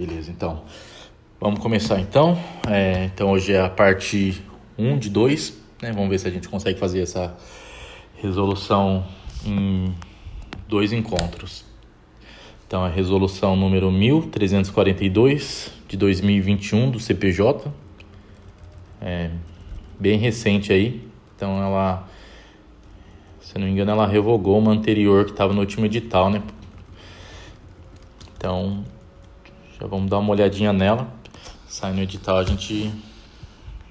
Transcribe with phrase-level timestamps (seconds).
[0.00, 0.62] Beleza, então.
[1.38, 2.38] Vamos começar então.
[2.66, 4.42] É, então hoje é a parte
[4.78, 5.60] 1 de 2.
[5.82, 5.92] Né?
[5.92, 7.36] Vamos ver se a gente consegue fazer essa
[8.16, 9.04] resolução
[9.44, 9.94] em
[10.66, 11.66] dois encontros.
[12.66, 17.70] Então, a resolução número 1342 de 2021 do CPJ.
[19.02, 19.30] É
[19.98, 21.06] bem recente aí.
[21.36, 22.08] Então, ela,
[23.38, 26.42] se não me engano, ela revogou uma anterior que estava no último edital, né?
[28.38, 28.82] Então,
[29.80, 31.08] já vamos dar uma olhadinha nela.
[31.66, 32.92] Sai no edital, a gente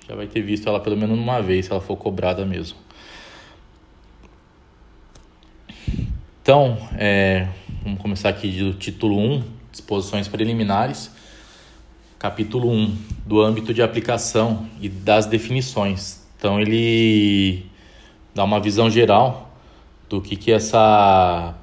[0.07, 2.77] já vai ter visto ela pelo menos uma vez, se ela for cobrada mesmo.
[6.41, 7.47] Então, é,
[7.83, 11.11] vamos começar aqui do título 1, disposições preliminares,
[12.19, 16.23] capítulo 1, do âmbito de aplicação e das definições.
[16.37, 17.65] Então, ele
[18.35, 19.51] dá uma visão geral
[20.07, 21.55] do que, que essa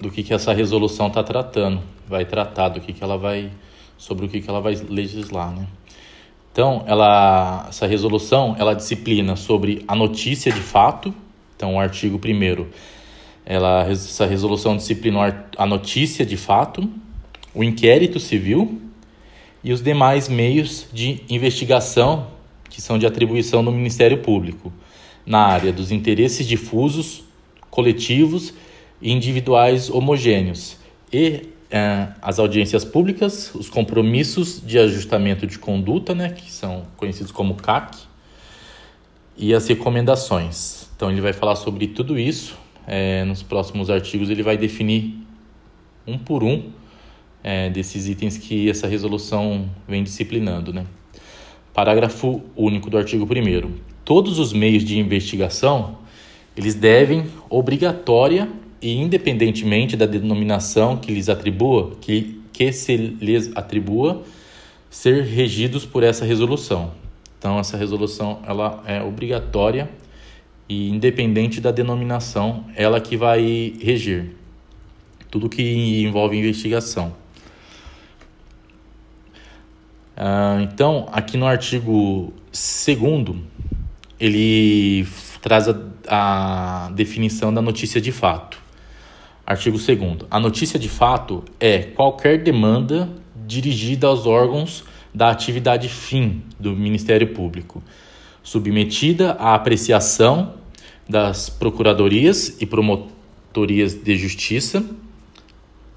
[0.00, 3.50] do que, que essa resolução está tratando, vai tratar, do que, que ela vai,
[3.96, 5.66] sobre o que, que ela vai legislar, né?
[6.52, 11.14] Então, ela, essa resolução, ela disciplina sobre a notícia de fato,
[11.54, 12.66] então o artigo 1
[13.44, 16.88] ela, essa resolução disciplina a notícia de fato,
[17.54, 18.80] o inquérito civil
[19.62, 22.28] e os demais meios de investigação
[22.68, 24.72] que são de atribuição do Ministério Público
[25.24, 27.24] na área dos interesses difusos,
[27.70, 28.52] coletivos
[29.00, 30.76] e individuais homogêneos
[31.12, 31.48] e
[32.22, 37.98] as audiências públicas, os compromissos de ajustamento de conduta, né, que são conhecidos como CAC,
[39.36, 40.88] e as recomendações.
[40.96, 42.56] Então ele vai falar sobre tudo isso.
[42.86, 45.14] É, nos próximos artigos ele vai definir
[46.06, 46.70] um por um
[47.42, 50.72] é, desses itens que essa resolução vem disciplinando.
[50.72, 50.86] Né?
[51.74, 53.72] Parágrafo único do artigo 1
[54.04, 55.98] Todos os meios de investigação
[56.56, 58.48] eles devem obrigatória
[58.80, 64.22] e independentemente da denominação que lhes atribua, que, que se lhes atribua,
[64.90, 66.92] ser regidos por essa resolução.
[67.38, 69.90] Então essa resolução ela é obrigatória
[70.68, 74.32] e independente da denominação, ela que vai reger
[75.30, 77.14] tudo que envolve investigação.
[80.16, 83.36] Ah, então, aqui no artigo 2
[84.18, 85.06] ele
[85.42, 85.76] traz a,
[86.08, 88.65] a definição da notícia de fato.
[89.46, 90.26] Artigo 2.
[90.28, 93.08] A notícia de fato é qualquer demanda
[93.46, 94.82] dirigida aos órgãos
[95.14, 97.80] da atividade fim do Ministério Público,
[98.42, 100.54] submetida à apreciação
[101.08, 104.84] das procuradorias e promotorias de justiça,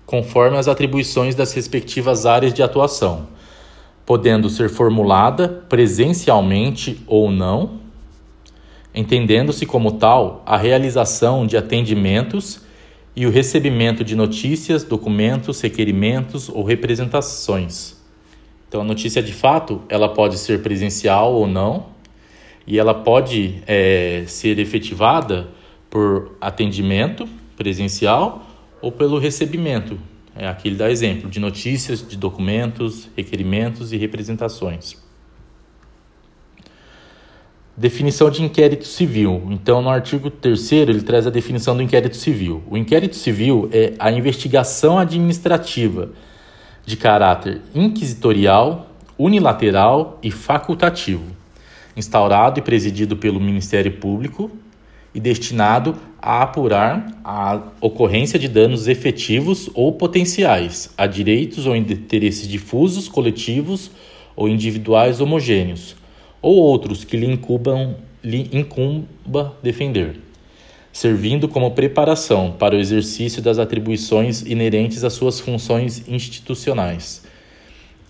[0.05, 3.29] conforme as atribuições das respectivas áreas de atuação,
[4.05, 7.79] podendo ser formulada presencialmente ou não,
[8.93, 12.68] entendendo-se como tal a realização de atendimentos
[13.15, 17.97] e o recebimento de notícias, documentos, requerimentos ou representações.
[18.67, 21.87] Então, a notícia de fato ela pode ser presencial ou não,
[22.67, 25.49] e ela pode é, ser efetivada
[25.89, 27.27] por atendimento
[27.57, 28.47] presencial
[28.79, 29.99] ou pelo recebimento.
[30.35, 35.08] É, aqui ele dá exemplo de notícias, de documentos, requerimentos e representações.
[37.79, 39.41] Definição de inquérito civil.
[39.51, 42.61] Então, no artigo 3 ele traz a definição do inquérito civil.
[42.69, 46.09] O inquérito civil é a investigação administrativa
[46.85, 51.23] de caráter inquisitorial, unilateral e facultativo,
[51.95, 54.51] instaurado e presidido pelo Ministério Público
[55.15, 62.45] e destinado a apurar a ocorrência de danos efetivos ou potenciais a direitos ou interesses
[62.45, 63.89] difusos, coletivos
[64.35, 65.97] ou individuais homogêneos
[66.41, 70.17] ou outros que lhe, incubam, lhe incumba defender,
[70.91, 77.23] servindo como preparação para o exercício das atribuições inerentes às suas funções institucionais.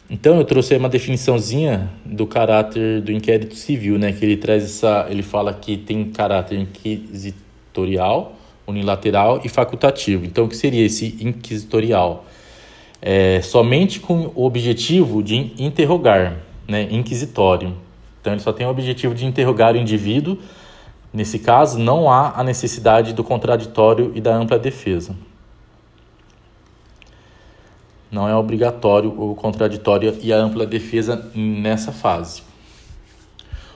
[0.09, 5.05] Então eu trouxe uma definiçãozinha do caráter do inquérito civil, né, que ele traz essa,
[5.09, 8.35] ele fala que tem caráter inquisitorial,
[8.65, 10.25] unilateral e facultativo.
[10.25, 12.25] Então o que seria esse inquisitorial?
[13.01, 17.75] É, somente com o objetivo de interrogar, né, inquisitório
[18.21, 20.37] então ele só tem o objetivo de interrogar o indivíduo.
[21.11, 25.15] Nesse caso, não há a necessidade do contraditório e da ampla defesa.
[28.11, 32.43] Não é obrigatório o contraditório e a ampla defesa nessa fase.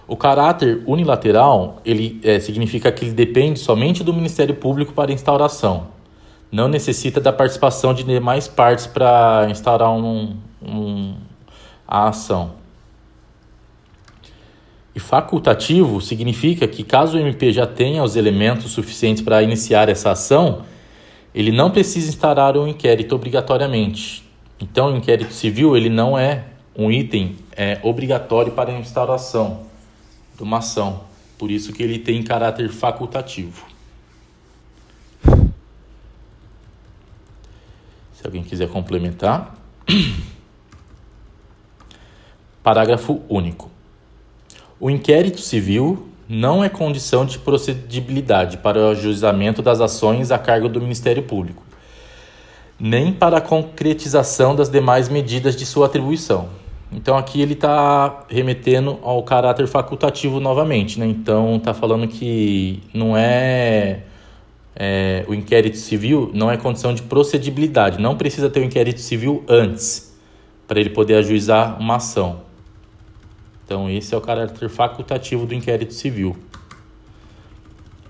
[0.08, 5.88] O caráter unilateral ele é, significa que ele depende somente do Ministério Público para instauração.
[6.52, 11.16] Não necessita da participação de demais partes para instaurar um, um,
[11.88, 12.63] a ação.
[14.96, 20.12] E facultativo significa que, caso o MP já tenha os elementos suficientes para iniciar essa
[20.12, 20.64] ação,
[21.34, 24.24] ele não precisa instaurar um inquérito obrigatoriamente.
[24.60, 26.46] Então, o inquérito civil ele não é
[26.76, 29.62] um item é, obrigatório para a instauração
[30.36, 31.02] de uma ação.
[31.38, 33.66] Por isso que ele tem caráter facultativo.
[38.14, 39.56] Se alguém quiser complementar.
[42.64, 43.73] Parágrafo único.
[44.84, 50.68] O inquérito civil não é condição de procedibilidade para o ajuizamento das ações a cargo
[50.68, 51.64] do Ministério Público,
[52.78, 56.50] nem para a concretização das demais medidas de sua atribuição.
[56.92, 61.06] Então aqui ele está remetendo ao caráter facultativo novamente, né?
[61.06, 64.02] Então está falando que não é,
[64.76, 69.00] é, o inquérito civil não é condição de procedibilidade, não precisa ter o um inquérito
[69.00, 70.14] civil antes
[70.68, 72.52] para ele poder ajuizar uma ação.
[73.74, 76.38] Então, esse é o caráter facultativo do inquérito civil.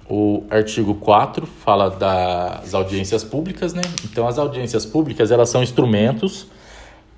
[0.10, 3.82] O artigo 4 fala das audiências públicas, né?
[4.04, 6.48] Então, as audiências públicas, elas são instrumentos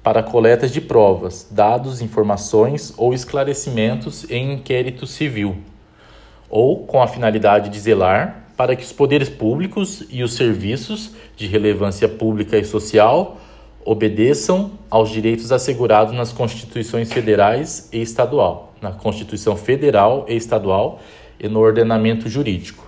[0.04, 5.58] para coletas de provas, dados, informações ou esclarecimentos em inquérito civil,
[6.48, 11.48] ou com a finalidade de zelar para que os poderes públicos e os serviços de
[11.48, 13.42] relevância pública e social
[13.86, 21.00] obedeçam aos direitos assegurados nas constituições federais e estadual, na Constituição Federal e Estadual
[21.40, 22.84] e no ordenamento jurídico.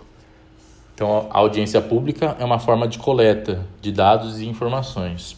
[0.95, 5.37] Então, a audiência pública é uma forma de coleta de dados e informações.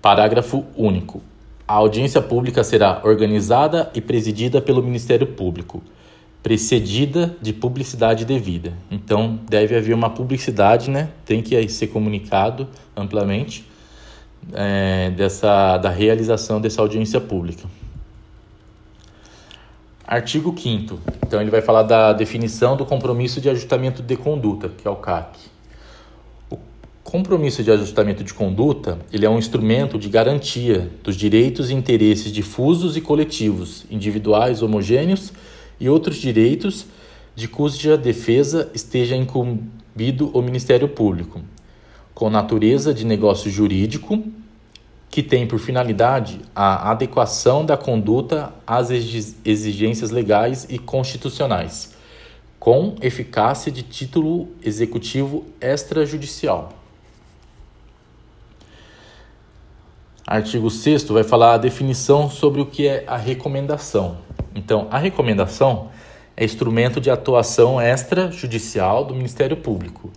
[0.00, 1.20] Parágrafo único.
[1.66, 5.82] A audiência pública será organizada e presidida pelo Ministério Público
[6.44, 8.74] precedida de publicidade devida.
[8.90, 11.08] Então, deve haver uma publicidade, né?
[11.24, 13.66] Tem que ser comunicado amplamente
[14.52, 17.68] é, dessa, da realização dessa audiência pública.
[20.06, 24.86] Artigo 5 Então, ele vai falar da definição do compromisso de ajustamento de conduta, que
[24.86, 25.38] é o CAC.
[26.50, 26.58] O
[27.02, 32.30] compromisso de ajustamento de conduta, ele é um instrumento de garantia dos direitos e interesses
[32.30, 35.32] difusos e coletivos, individuais, homogêneos
[35.80, 36.86] e outros direitos
[37.34, 41.40] de cuja defesa esteja incumbido o Ministério Público,
[42.14, 44.22] com natureza de negócio jurídico,
[45.10, 51.94] que tem por finalidade a adequação da conduta às exigências legais e constitucionais,
[52.58, 56.72] com eficácia de título executivo extrajudicial.
[60.26, 64.18] Artigo 6 vai falar a definição sobre o que é a recomendação.
[64.54, 65.90] Então, a recomendação
[66.36, 70.10] é instrumento de atuação extrajudicial do Ministério Público,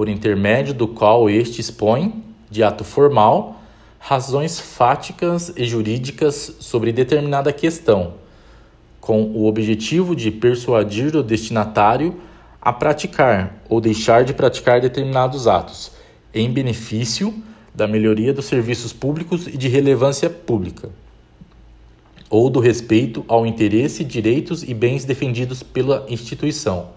[0.00, 3.60] por intermédio do qual este expõe, de ato formal,
[3.98, 8.14] razões fáticas e jurídicas sobre determinada questão,
[8.98, 12.18] com o objetivo de persuadir o destinatário
[12.62, 15.92] a praticar ou deixar de praticar determinados atos,
[16.32, 17.34] em benefício
[17.74, 20.88] da melhoria dos serviços públicos e de relevância pública
[22.30, 26.88] ou do respeito ao interesse, direitos e bens defendidos pela instituição,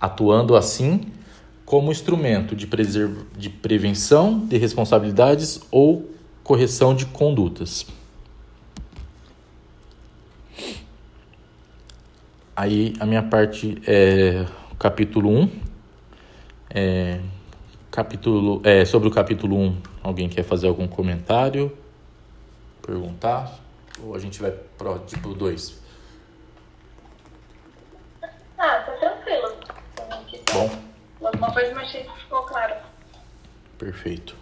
[0.00, 1.00] atuando assim
[1.72, 2.68] como instrumento de,
[3.34, 6.06] de prevenção de responsabilidades ou
[6.44, 7.86] correção de condutas.
[12.54, 14.44] Aí a minha parte é
[14.78, 15.50] capítulo 1.
[16.68, 17.20] É,
[17.90, 21.74] capítulo, é, sobre o capítulo 1, alguém quer fazer algum comentário?
[22.86, 23.50] Perguntar?
[24.04, 25.80] Ou a gente vai pro tipo 2?
[28.22, 29.56] Ah, tá tranquilo.
[30.52, 30.92] Bom.
[31.62, 32.74] Coisa mais que ficou claro.
[33.78, 34.34] Perfeito.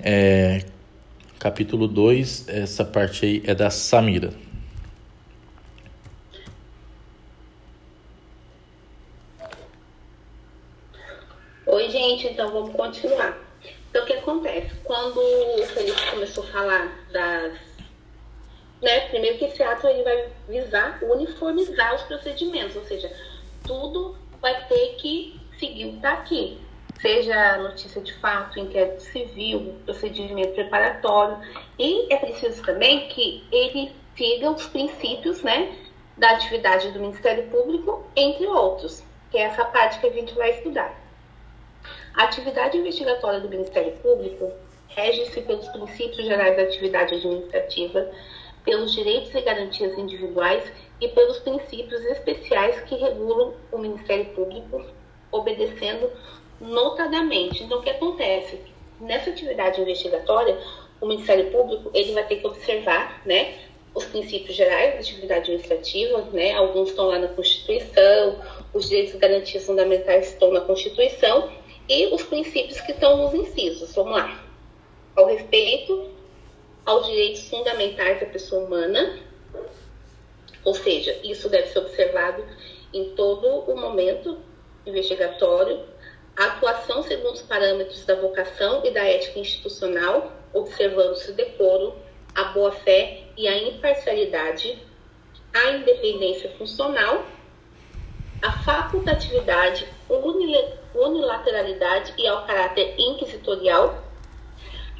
[0.00, 0.64] É,
[1.36, 4.32] capítulo 2, essa parte aí é da Samira.
[11.66, 13.36] Oi, gente, então vamos continuar.
[13.88, 14.72] Então, o que acontece?
[14.84, 17.58] Quando o Felipe começou a falar das
[18.80, 19.08] né?
[19.08, 23.12] Primeiro que esse ato ele vai visar uniformizar os procedimentos, ou seja,
[23.66, 26.58] tudo vai ter que seguir o que está aqui.
[27.00, 31.38] Seja notícia de fato, inquérito civil, procedimento preparatório.
[31.78, 35.74] E é preciso também que ele siga os princípios né,
[36.16, 40.50] da atividade do Ministério Público, entre outros, que é essa parte que a gente vai
[40.50, 40.94] estudar.
[42.14, 44.52] A atividade investigatória do Ministério Público
[44.88, 48.10] rege-se pelos princípios gerais da atividade administrativa,
[48.62, 50.70] pelos direitos e garantias individuais
[51.00, 54.84] e pelos princípios especiais que regulam o Ministério Público,
[55.30, 56.10] obedecendo
[56.60, 57.62] notadamente.
[57.62, 58.60] Então, o que acontece?
[59.00, 60.58] Nessa atividade investigatória,
[61.00, 63.54] o Ministério Público ele vai ter que observar, né,
[63.94, 68.38] os princípios gerais da atividade administrativa, né, alguns estão lá na Constituição,
[68.72, 71.50] os direitos e garantias fundamentais estão na Constituição
[71.88, 73.94] e os princípios que estão nos incisos.
[73.94, 74.44] Vamos lá.
[75.16, 76.08] ao respeito
[76.86, 79.18] aos direitos fundamentais da pessoa humana,
[80.64, 82.44] ou seja, isso deve ser observado
[82.92, 84.38] em todo o momento
[84.86, 85.84] investigatório,
[86.36, 91.94] a atuação segundo os parâmetros da vocação e da ética institucional, observando-se o decoro,
[92.34, 94.78] a boa-fé e a imparcialidade,
[95.52, 97.26] a independência funcional,
[98.42, 99.86] a facultatividade,
[100.94, 104.02] unilateralidade e ao caráter inquisitorial,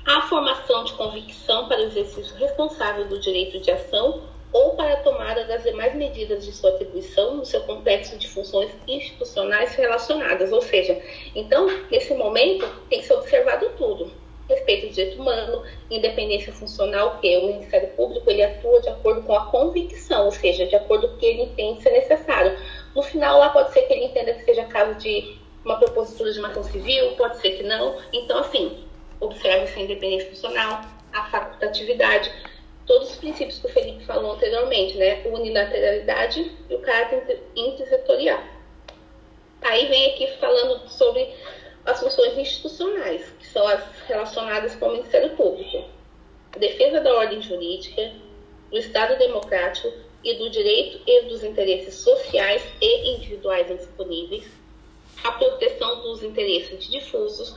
[0.07, 4.97] a formação de convicção para o exercício responsável do direito de ação ou para a
[4.99, 10.53] tomada das demais medidas de sua atribuição no seu complexo de funções institucionais relacionadas.
[10.53, 11.01] Ou seja,
[11.35, 14.11] então, nesse momento, tem que ser observado tudo.
[14.49, 19.33] Respeito ao direito humano, independência funcional, que o Ministério Público ele atua de acordo com
[19.33, 22.59] a convicção, ou seja, de acordo com o que ele entende ser necessário.
[22.95, 26.39] No final, lá pode ser que ele entenda que seja caso de uma propositura de
[26.41, 27.97] uma ação civil, pode ser que não.
[28.13, 28.85] Então, assim,
[29.21, 30.81] observe-se a independência funcional,
[31.13, 32.33] a facultatividade,
[32.91, 35.23] todos os princípios que o Felipe falou anteriormente, né?
[35.25, 38.43] Unilateralidade e o caráter inquisitorial.
[39.63, 41.33] Aí vem aqui falando sobre
[41.85, 45.85] as funções institucionais, que são as relacionadas com o Ministério Público.
[46.53, 48.13] A defesa da ordem jurídica,
[48.73, 49.93] do Estado democrático
[50.25, 54.51] e do direito e dos interesses sociais e individuais disponíveis,
[55.23, 57.55] a proteção dos interesses difusos,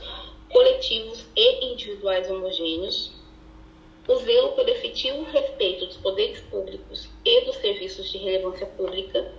[0.48, 3.23] coletivos e individuais homogêneos,
[4.06, 9.32] o zelo pelo efetivo respeito dos poderes públicos e dos serviços de relevância pública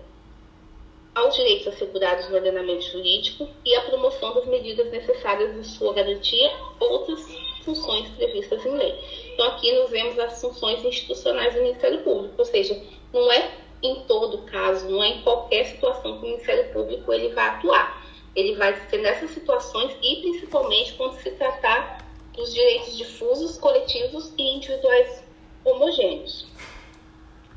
[1.14, 6.52] aos direitos assegurados no ordenamento jurídico e a promoção das medidas necessárias de sua garantia,
[6.80, 7.26] outras
[7.64, 8.94] funções previstas em lei.
[9.34, 12.80] Então, aqui nós vemos as funções institucionais do Ministério Público, ou seja,
[13.14, 17.30] não é em todo caso, não é em qualquer situação que o Ministério Público ele
[17.30, 18.04] vai atuar.
[18.36, 22.05] Ele vai ser nessas situações e principalmente quando se tratar
[22.36, 25.24] dos direitos difusos, coletivos e individuais
[25.64, 26.46] homogêneos.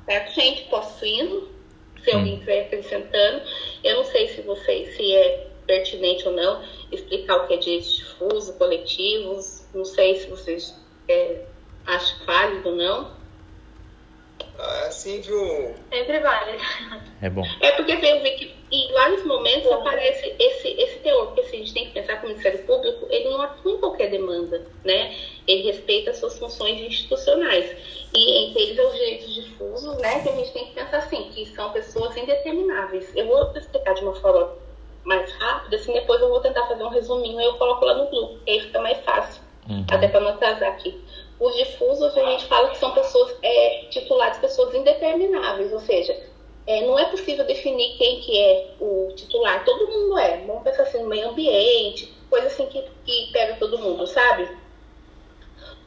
[0.04, 0.64] Certo, gente?
[0.70, 1.48] Posso indo?
[2.02, 3.42] Se alguém estiver acrescentando.
[3.84, 7.96] Eu não sei se vocês, se é pertinente ou não, explicar o que é direitos
[7.96, 9.66] difusos, coletivos.
[9.74, 10.74] Não sei se vocês
[11.08, 11.44] é,
[11.86, 13.17] acham válido ou não.
[14.58, 15.74] Ah, é assim, viu?
[15.90, 16.58] Sempre vale.
[17.22, 17.42] É bom.
[17.60, 21.60] É porque eu vi que em vários momentos aparece esse, esse teor, porque assim, a
[21.60, 25.16] gente tem que pensar que o Ministério Público ele não atua em qualquer demanda, né?
[25.46, 27.76] Ele respeita as suas funções institucionais.
[28.14, 30.20] E entre eles os direitos difusos, né?
[30.22, 33.10] Que a gente tem que pensar assim, que são pessoas indetermináveis.
[33.14, 34.56] Eu vou explicar de uma forma
[35.04, 38.10] mais rápida, assim, depois eu vou tentar fazer um resuminho e eu coloco lá no
[38.10, 39.42] grupo, que aí fica mais fácil.
[39.68, 39.86] Uhum.
[39.90, 41.00] Até para não atrasar aqui.
[41.40, 46.20] Os difusos, a gente fala que são pessoas é, titulares, pessoas indetermináveis, ou seja,
[46.66, 49.64] é, não é possível definir quem que é o titular.
[49.64, 50.44] Todo mundo é.
[50.46, 54.48] Vamos pensar assim, meio ambiente, coisa assim que, que pega todo mundo, sabe?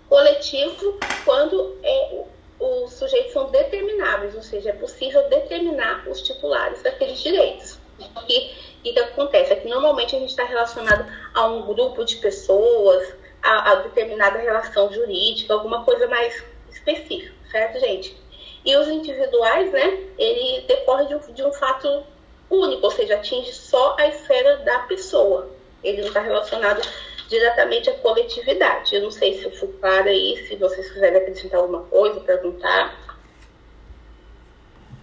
[0.10, 2.24] Coletivo, quando é,
[2.60, 7.80] os sujeitos são determináveis, ou seja, é possível determinar os titulares daqueles direitos.
[8.24, 9.54] E o que acontece?
[9.54, 14.40] É que normalmente a gente está relacionado a um grupo de pessoas, a, a determinada
[14.40, 18.16] relação jurídica, alguma coisa mais específica, certo, gente?
[18.64, 22.04] E os individuais, né, ele decorre de um, de um fato
[22.50, 25.50] único, ou seja, atinge só a esfera da pessoa.
[25.84, 26.82] Ele não está relacionado
[27.28, 28.94] diretamente à coletividade.
[28.94, 33.00] Eu não sei se eu fui clara aí, se vocês quiserem acrescentar alguma coisa, perguntar.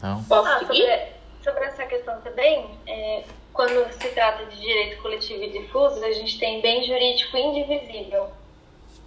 [0.02, 0.22] Não.
[0.24, 3.24] Posso ah, sobre, sobre, essa questão também, é,
[3.58, 8.28] quando se trata de direito coletivo e difuso, a gente tem bem jurídico indivisível.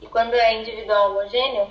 [0.01, 1.69] E quando é individual homogêneo,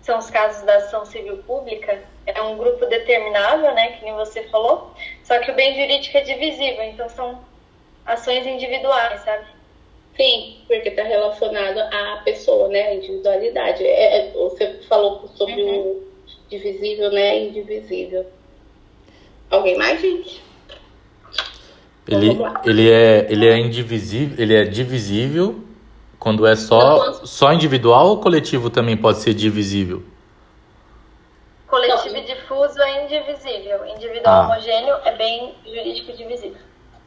[0.00, 4.44] são os casos da ação civil pública, é um grupo determinável, né, que nem você
[4.44, 4.94] falou,
[5.24, 7.38] só que o bem jurídico é divisível, então são
[8.06, 9.44] ações individuais, sabe?
[10.16, 13.84] Sim, porque está relacionado à pessoa, né, a individualidade.
[13.84, 15.80] É, é, você falou sobre uhum.
[15.82, 16.08] o
[16.48, 18.24] divisível, né, indivisível.
[19.50, 20.45] Alguém mais, gente?
[22.08, 25.60] Ele, ele, é, ele é indivisível, ele é divisível
[26.18, 30.02] quando é só, só individual ou coletivo também pode ser divisível?
[31.66, 33.86] Coletivo e difuso é indivisível.
[33.86, 34.44] Individual ah.
[34.44, 36.58] homogêneo é bem jurídico divisível.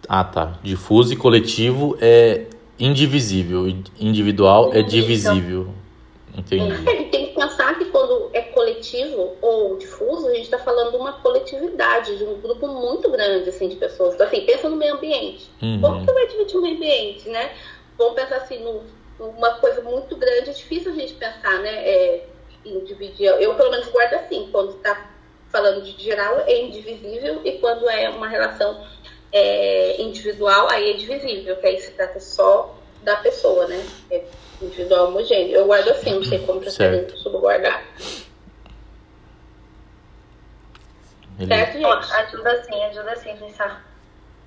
[0.07, 0.53] Ah, tá.
[0.61, 2.45] Difuso e coletivo é
[2.79, 3.67] indivisível.
[3.99, 5.73] Individual é divisível.
[6.35, 6.83] Entendi.
[7.09, 8.28] Tem que pensar que quando
[8.59, 13.47] coletivo ou difuso, a gente está falando de uma coletividade, de um grupo muito grande
[13.47, 14.15] assim, de pessoas.
[14.15, 15.49] Então, assim, pensa no meio ambiente.
[15.61, 15.79] Uhum.
[15.79, 17.55] Como que vai dividir o meio ambiente, né?
[17.97, 18.61] Vamos pensar assim,
[19.17, 21.87] numa coisa muito grande, é difícil a gente pensar, né?
[21.87, 22.25] É,
[22.65, 23.27] em dividir.
[23.27, 25.09] Eu, pelo menos, guardo assim, quando está
[25.47, 28.85] falando de geral, é indivisível, e quando é uma relação
[29.31, 33.81] é, individual, aí é divisível, que aí se trata só da pessoa, né?
[34.11, 34.21] É
[34.61, 35.55] Individual homogêneo.
[35.55, 37.81] Eu guardo assim, não sei como que eu guardar.
[41.47, 42.13] Certo, gente?
[42.13, 43.85] Ajuda sim, ajuda sim pensar.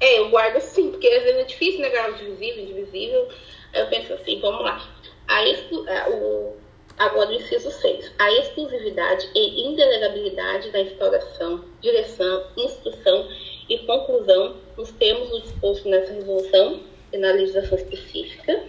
[0.00, 3.28] É, eu guardo assim, porque às vezes é difícil negar o divisível, indivisível.
[3.72, 4.86] Aí eu penso assim, vamos lá.
[5.28, 5.86] A exclu...
[6.10, 6.56] O...
[6.98, 8.12] Agora o inciso 6.
[8.18, 13.28] A exclusividade e indelegabilidade da instauração, direção, instrução
[13.68, 16.80] e conclusão nos termos do disposto nessa resolução
[17.12, 18.64] e na legislação específica.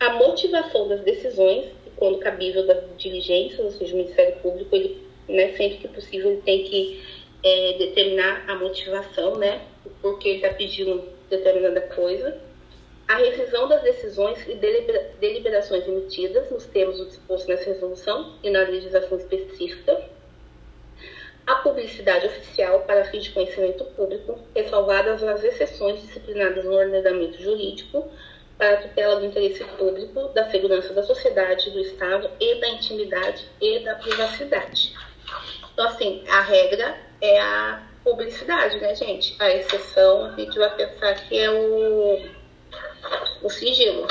[0.00, 5.52] A motivação das decisões, quando cabível das diligências, ou seja, o Ministério Público, ele, né,
[5.56, 7.02] sempre que possível, ele tem que
[7.42, 9.62] é, determinar a motivação, né,
[10.00, 12.40] porque ele está pedindo determinada coisa
[13.06, 14.54] a rescisão das decisões e
[15.20, 20.02] deliberações emitidas nos termos do disposto nessa resolução e na legislação específica,
[21.46, 28.10] a publicidade oficial para fins de conhecimento público, ressalvadas as exceções disciplinadas no ordenamento jurídico
[28.56, 33.44] para a tutela do interesse público, da segurança da sociedade, do Estado e da intimidade
[33.60, 34.93] e da privacidade.
[35.74, 39.36] Então, assim, a regra é a publicidade, né, gente?
[39.38, 42.44] A exceção, a gente vai pensar que é o
[43.42, 44.06] o sigilo.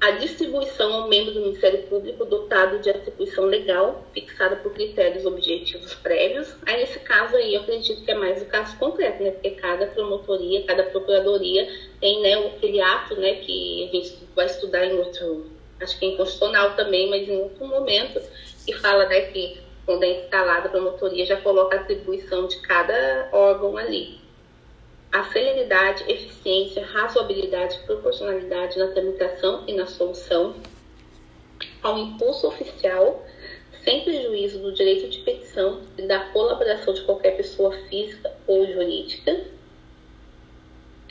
[0.00, 5.94] A distribuição ao membro do Ministério Público dotado de atribuição legal, fixada por critérios objetivos
[5.94, 6.54] prévios.
[6.66, 9.30] Aí, nesse caso aí, eu acredito que é mais o caso concreto, né?
[9.30, 11.66] Porque cada promotoria, cada procuradoria
[12.00, 16.08] tem, né, aquele ato, né, que a gente vai estudar em outro, acho que é
[16.10, 18.20] inconstitucional também, mas em outro momento,
[18.64, 23.28] que fala, né, que quando é instalada a promotoria, já coloca a atribuição de cada
[23.32, 24.18] órgão ali.
[25.12, 30.56] A celeridade, eficiência, razoabilidade proporcionalidade na tramitação e na solução,
[31.82, 33.24] ao impulso oficial,
[33.84, 39.44] sem prejuízo do direito de petição e da colaboração de qualquer pessoa física ou jurídica,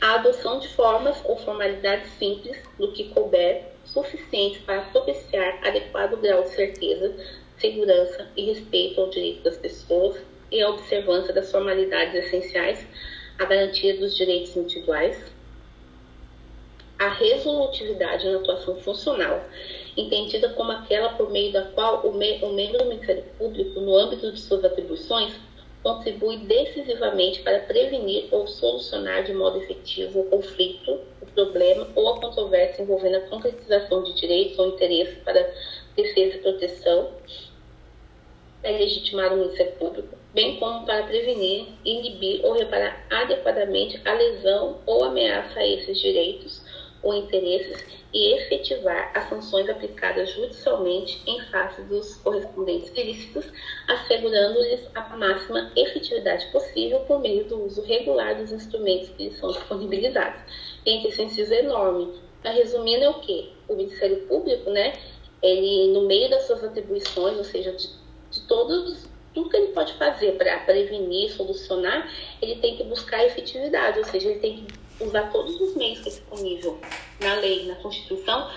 [0.02, 6.42] a adoção de formas ou formalidades simples do que couber, suficientes para propiciar adequado grau
[6.42, 7.14] de certeza,
[7.58, 10.16] segurança e respeito ao direito das pessoas
[10.50, 12.86] e a observância das formalidades essenciais
[13.38, 15.16] a garantia dos direitos individuais,
[16.98, 19.42] a resolutividade na atuação funcional,
[19.96, 23.96] entendida como aquela por meio da qual o, me o membro do Ministério Público, no
[23.96, 25.34] âmbito de suas atribuições,
[25.82, 32.20] contribui decisivamente para prevenir ou solucionar de modo efetivo o conflito, o problema ou a
[32.20, 35.52] controvérsia envolvendo a concretização de direitos ou interesses para
[35.96, 37.12] defesa e proteção,
[38.62, 44.80] é legitimar o Ministério Público, bem como para prevenir, inibir ou reparar adequadamente a lesão
[44.86, 46.62] ou ameaça a esses direitos
[47.02, 53.44] ou interesses e efetivar as sanções aplicadas judicialmente em face dos correspondentes ilícitos,
[53.88, 59.50] assegurando-lhes a máxima efetividade possível por meio do uso regular dos instrumentos que lhes são
[59.52, 60.40] disponibilizados.
[60.86, 62.24] Gente, esse inciso é enorme.
[62.42, 63.48] Resumindo, é o quê?
[63.68, 64.92] O Ministério Público, né,
[65.44, 67.88] ele, no meio das suas atribuições, ou seja, de,
[68.30, 72.08] de todos tudo que ele pode fazer para prevenir, solucionar,
[72.40, 76.08] ele tem que buscar efetividade, ou seja, ele tem que usar todos os meios que
[76.08, 76.78] é disponível
[77.20, 78.48] na lei, na Constituição,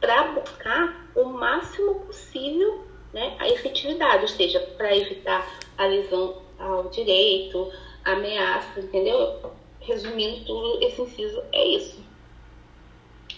[0.00, 6.88] para buscar o máximo possível né, a efetividade, ou seja, para evitar a lesão ao
[6.88, 7.70] direito,
[8.02, 9.52] ameaça, entendeu?
[9.80, 12.00] Resumindo tudo, esse inciso é isso.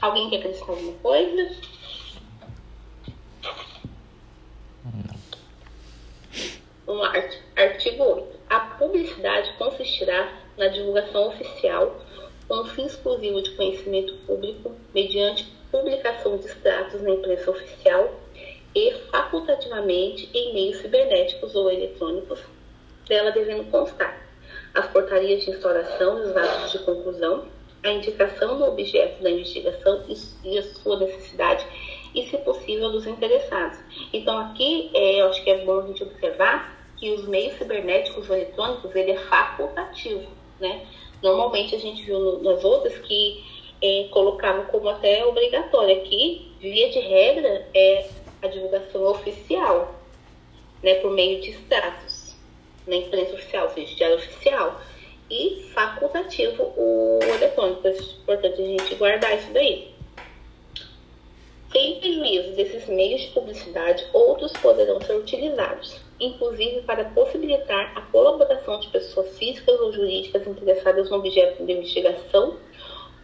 [0.01, 1.57] Alguém quer acrescentar alguma coisa?
[6.87, 8.41] Um artigo 8.
[8.51, 12.01] A publicidade consistirá na divulgação oficial
[12.47, 18.21] com fim exclusivo de conhecimento público mediante publicação de extratos na imprensa oficial
[18.75, 22.41] e facultativamente em meios cibernéticos ou eletrônicos,
[23.09, 24.25] dela devendo constar
[24.75, 27.47] as portarias de instauração e os atos de conclusão,
[27.83, 30.05] a indicação do objeto da investigação
[30.45, 31.67] e a sua necessidade
[32.15, 33.79] e, se possível, dos interessados.
[34.13, 38.29] Então, aqui, é, eu acho que é bom a gente observar que os meios cibernéticos
[38.31, 40.27] eletrônicos ele é facultativo,
[40.61, 40.87] né?
[41.23, 43.43] Normalmente a gente viu nas outras que
[43.83, 45.97] é, colocavam como até obrigatório.
[45.97, 48.09] Aqui, via de regra, é
[48.43, 49.95] a divulgação oficial,
[50.83, 50.95] né?
[50.97, 52.37] Por meio de status
[52.87, 54.81] na imprensa oficial, ou seja, diário oficial.
[55.31, 57.89] E facultativo o eletrônico.
[57.89, 59.94] É importante a gente guardar isso daí.
[61.75, 68.79] Sem prejuízo desses meios de publicidade, outros poderão ser utilizados, inclusive para possibilitar a colaboração
[68.79, 72.57] de pessoas físicas ou jurídicas interessadas no objeto de investigação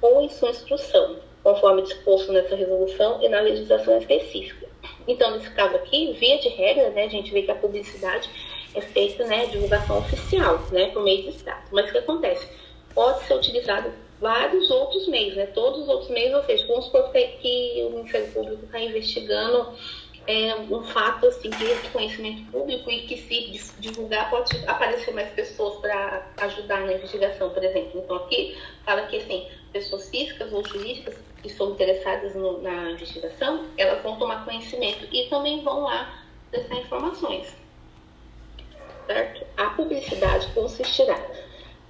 [0.02, 4.66] ou em sua instrução, conforme disposto nessa resolução e na legislação específica.
[5.06, 8.28] Então, nesse caso aqui, via de regra, né, a gente vê que a publicidade
[8.74, 11.68] é feita, né, divulgação oficial, né, por meio de Estado.
[11.70, 12.48] Mas o que acontece?
[12.92, 15.46] Pode ser utilizado vários outros meios, né?
[15.46, 19.74] Todos os outros meios, ou seja, vamos supor que o Ministério Público está investigando
[20.26, 25.12] é, um fato assim, que é de conhecimento público e que se divulgar pode aparecer
[25.14, 28.00] mais pessoas para ajudar na investigação, por exemplo.
[28.04, 33.66] Então aqui fala que assim, pessoas físicas ou jurídicas que são interessadas no, na investigação,
[33.78, 37.56] elas vão tomar conhecimento e também vão lá prestar informações.
[39.06, 39.46] Certo?
[39.56, 41.18] A publicidade consistirá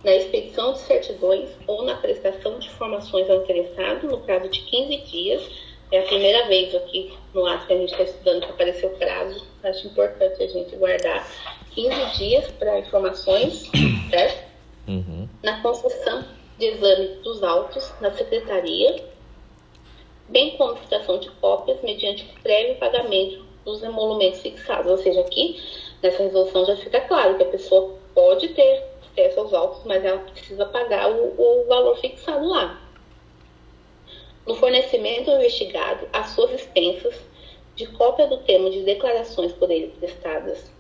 [0.03, 4.97] na expedição de certidões ou na prestação de informações ao interessado no prazo de 15
[4.99, 5.71] dias.
[5.93, 8.97] É a primeira vez aqui no ato que a gente está estudando que apareceu o
[8.97, 9.45] prazo.
[9.63, 11.29] Acho importante a gente guardar
[11.73, 13.69] 15 dias para informações,
[14.09, 14.51] certo?
[14.87, 15.29] Uhum.
[15.43, 16.25] Na concessão
[16.59, 19.05] de exame dos autos na secretaria,
[20.29, 24.91] bem como fixação de cópias mediante prévio pagamento dos emolumentos fixados.
[24.91, 25.61] Ou seja, aqui
[26.03, 28.90] nessa resolução já fica claro que a pessoa pode ter
[29.39, 32.81] aos autos, mas ela precisa pagar o, o valor fixado lá.
[34.47, 37.15] No fornecimento ao investigado, as suas expensas,
[37.77, 40.71] de cópia do termo de declarações por ele prestadas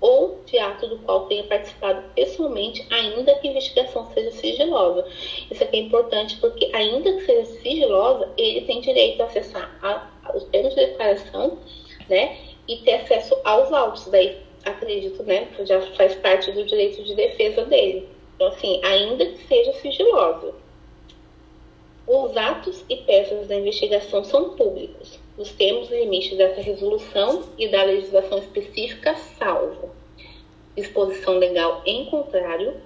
[0.00, 5.06] ou de ato do qual tenha participado pessoalmente, ainda que a investigação seja sigilosa.
[5.50, 10.08] Isso aqui é importante porque, ainda que seja sigilosa, ele tem direito a acessar a,
[10.24, 11.58] a, os termos de declaração
[12.08, 14.06] né, e ter acesso aos autos.
[14.06, 18.08] Daí acredito, né, já faz parte do direito de defesa dele.
[18.34, 20.54] Então, assim, ainda que seja sigilosa.
[22.06, 25.18] Os atos e peças da investigação são públicos.
[25.36, 29.90] Os termos e limites dessa resolução e da legislação específica, salvo
[30.78, 32.76] disposição legal em contrário,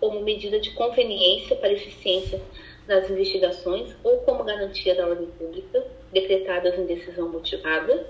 [0.00, 2.40] como medida de conveniência para eficiência
[2.86, 8.06] das investigações ou como garantia da ordem pública, decretadas em decisão motivada,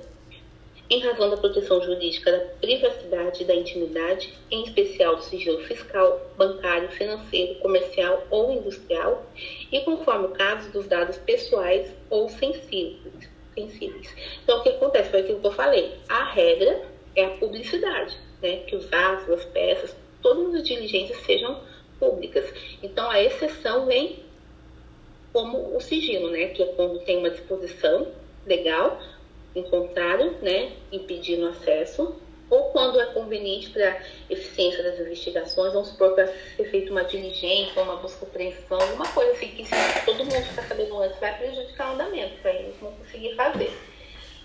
[0.91, 6.21] em razão da proteção jurídica da privacidade e da intimidade, em especial do sigilo fiscal,
[6.37, 9.25] bancário, financeiro, comercial ou industrial,
[9.73, 13.31] e conforme o caso dos dados pessoais ou sensíveis.
[13.55, 14.15] sensíveis.
[14.43, 15.11] Então, o que acontece?
[15.11, 15.95] Foi aquilo que eu falei.
[16.09, 16.83] A regra
[17.17, 18.59] é a publicidade, né?
[18.67, 21.61] que os atos, as peças, todas as diligências sejam
[21.99, 22.53] públicas.
[22.83, 24.23] Então, a exceção vem
[25.33, 26.49] como o sigilo, né?
[26.49, 28.09] que é quando tem uma disposição
[28.47, 29.01] legal
[29.55, 36.15] em contrário, né, impedindo acesso, ou quando é conveniente para eficiência das investigações, vamos supor
[36.15, 39.65] para ser feita uma diligência, uma busca apreensão, alguma coisa assim que
[40.05, 43.77] todo mundo ficar sabendo antes vai prejudicar o andamento, para eles não conseguir fazer.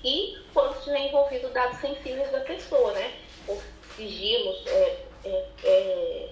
[0.04, 3.14] E quando estiver envolvido dados sensíveis da pessoa, né,
[3.48, 3.62] ou
[3.96, 6.30] sigilos, é, é, é,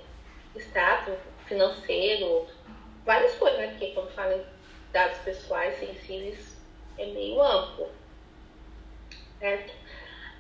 [1.46, 2.48] financeiro,
[3.06, 4.42] várias coisas, né, porque quando fala em
[4.92, 6.58] dados pessoais sensíveis
[6.98, 7.90] é meio amplo
[9.40, 9.74] certo?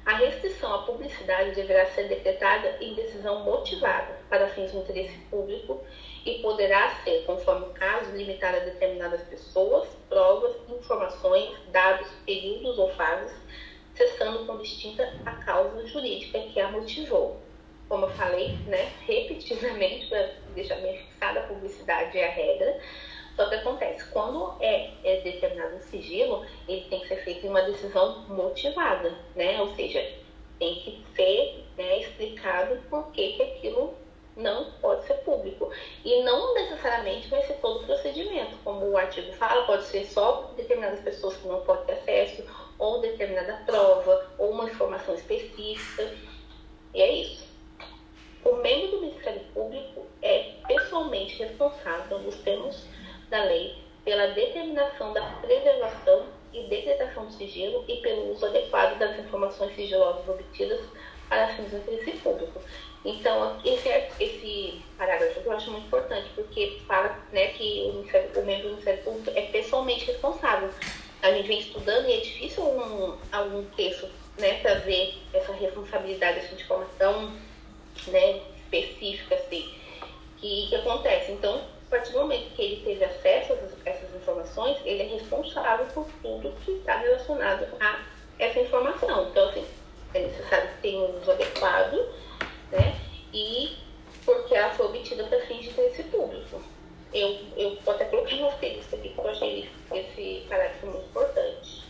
[0.06, 5.84] A restrição à publicidade deverá ser decretada em decisão motivada para fins do interesse público
[6.26, 12.90] e poderá ser, conforme o caso, limitada a determinadas pessoas, provas, informações, dados, períodos ou
[12.92, 13.36] fases,
[13.96, 17.42] cessando com distinta a causa jurídica que a motivou.
[17.90, 22.80] Como eu falei, né, repetidamente, para deixar bem fixada, a publicidade é a regra,
[23.38, 27.50] só que acontece, quando é, é determinado um sigilo, ele tem que ser feito em
[27.50, 29.62] uma decisão motivada, né?
[29.62, 30.04] Ou seja,
[30.58, 33.94] tem que ser né, explicado por que, que aquilo
[34.36, 35.72] não pode ser público.
[36.04, 38.58] E não necessariamente vai ser todo o procedimento.
[38.64, 42.44] Como o artigo fala, pode ser só determinadas pessoas que não podem ter acesso,
[42.80, 46.12] ou determinada prova, ou uma informação específica.
[46.92, 47.46] E é isso.
[48.44, 52.84] O membro do Ministério Público é pessoalmente responsável nos termos
[53.30, 59.20] da lei pela determinação da preservação e decretação do sigilo e pelo uso adequado das
[59.20, 60.80] informações sigilosas obtidas
[61.28, 62.62] para fins do interesse público.
[63.04, 68.64] Então, esse, esse parágrafo eu acho muito importante, porque fala né, que o, o membro
[68.64, 70.70] do Ministério Público é pessoalmente responsável.
[71.22, 76.56] A gente vem estudando e é difícil um, algum texto né, trazer essa responsabilidade assim,
[76.56, 77.34] de forma tão
[78.08, 79.74] né, específica assim,
[80.38, 81.32] que, que acontece.
[81.32, 85.86] Então, a partir do momento que ele teve acesso a essas informações, ele é responsável
[85.94, 88.04] por tudo que está relacionado a
[88.38, 89.30] essa informação.
[89.30, 89.66] Então, assim,
[90.14, 91.96] é necessário tenha um uso adequado,
[92.72, 93.00] né?
[93.34, 93.78] E
[94.26, 96.62] porque ela foi obtida para fins de interesse público.
[97.14, 101.84] Eu, eu até coloquei no texto aqui, porque eu achei esse parágrafo muito importante.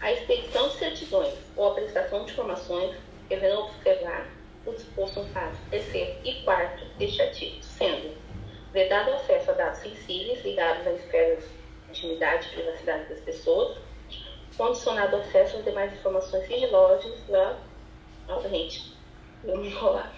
[0.00, 2.96] A expedição de certidões ou a prestação de informações
[3.28, 4.28] devendo observar
[4.64, 8.24] o disposto no parágrafo terceiro e quarto deste artigo, sendo
[8.74, 11.46] vedado acesso a dados sensíveis ligados à esfera de
[11.90, 13.78] intimidade e privacidade das pessoas,
[14.56, 17.56] condicionado acesso às demais informações sigilosas da.
[18.26, 18.96] Nossa, gente,
[19.44, 20.12] vou me enrolar.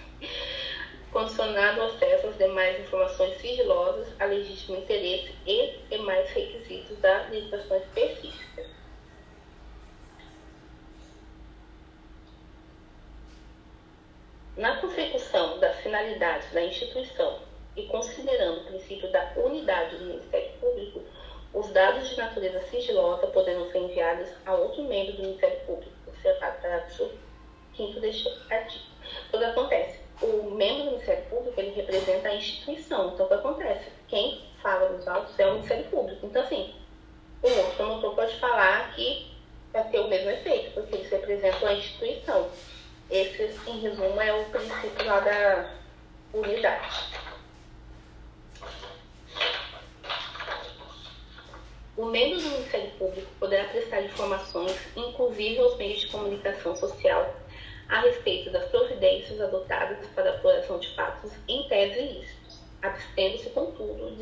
[1.13, 7.77] condicionado o acesso às demais informações sigilosas, a legítimo interesse e demais requisitos da legislação
[7.77, 8.67] específica.
[14.57, 17.41] Na consecução das finalidades da instituição
[17.77, 21.03] e considerando o princípio da unidade do Ministério Público,
[21.53, 26.61] os dados de natureza sigilosa poderão ser enviados a outro membro do Ministério Público, observado
[26.61, 27.11] parágrafo
[27.77, 28.85] 5 deste artigo.
[29.29, 30.01] Então, o que acontece?
[30.23, 33.13] O membro do Ministério Público, ele representa a instituição.
[33.13, 33.91] Então, o que acontece?
[34.09, 36.27] Quem fala nos autos é o Ministério Público.
[36.27, 36.75] Então, assim,
[37.43, 39.31] o outro promotor pode falar que
[39.73, 42.49] vai ter o mesmo efeito, porque eles representam a instituição.
[43.11, 45.71] Esse, em resumo, é o princípio lá da
[46.33, 47.17] unidade.
[51.97, 57.35] O membro do Ministério Público poderá prestar informações, inclusive aos meios de comunicação social,
[57.89, 64.15] a respeito das providências adotadas para a apuração de fatos em tese ilícitos, abstendo-se, contudo,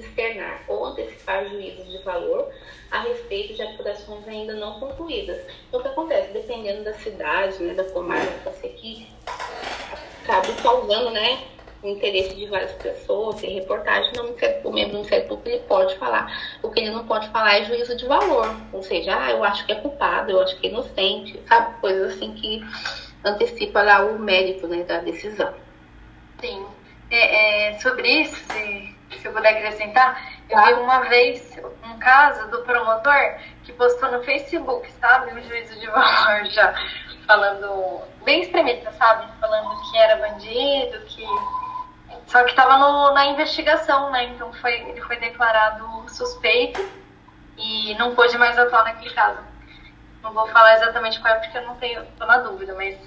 [0.45, 2.51] externar ou antecipar juízos de valor
[2.91, 5.41] a respeito de apurações ainda não concluídas.
[5.69, 6.33] Então, o que acontece?
[6.33, 9.09] Dependendo da cidade, né, da comarca, você que
[10.23, 11.43] acaba causando, né,
[11.83, 15.97] o interesse de várias pessoas, tem reportagem, Ministério, o membro do Ministério Público ele pode
[15.97, 16.57] falar.
[16.63, 18.55] O que ele não pode falar é juízo de valor.
[18.73, 21.79] Ou seja, ah, eu acho que é culpado, eu acho que é inocente, sabe?
[21.81, 22.65] Coisas assim que
[23.23, 25.53] antecipa lá o mérito né, da decisão.
[26.41, 26.65] Sim.
[27.11, 32.51] É, é, sobre isso, se, se eu puder acrescentar, eu vi uma vez um caso
[32.51, 35.33] do promotor que postou no Facebook, sabe?
[35.33, 36.75] Um juízo de valor já,
[37.27, 39.27] falando, bem extremista, sabe?
[39.41, 41.25] Falando que era bandido, que
[42.27, 44.25] só que estava na investigação, né?
[44.25, 46.81] Então foi, ele foi declarado suspeito
[47.57, 49.39] e não pôde mais atuar naquele caso.
[50.23, 52.99] Não vou falar exatamente qual é porque eu não tenho, tô na dúvida, mas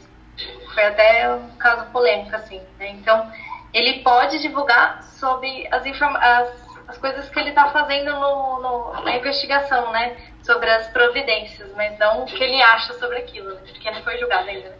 [0.73, 2.89] foi até um caso polêmico, assim, né?
[2.89, 3.31] Então,
[3.73, 9.17] ele pode divulgar sobre as, as, as coisas que ele está fazendo no, no, na
[9.17, 10.15] investigação, né?
[10.41, 13.61] Sobre as providências, mas não o que ele acha sobre aquilo, né?
[13.65, 14.77] porque não foi julgado ainda, né?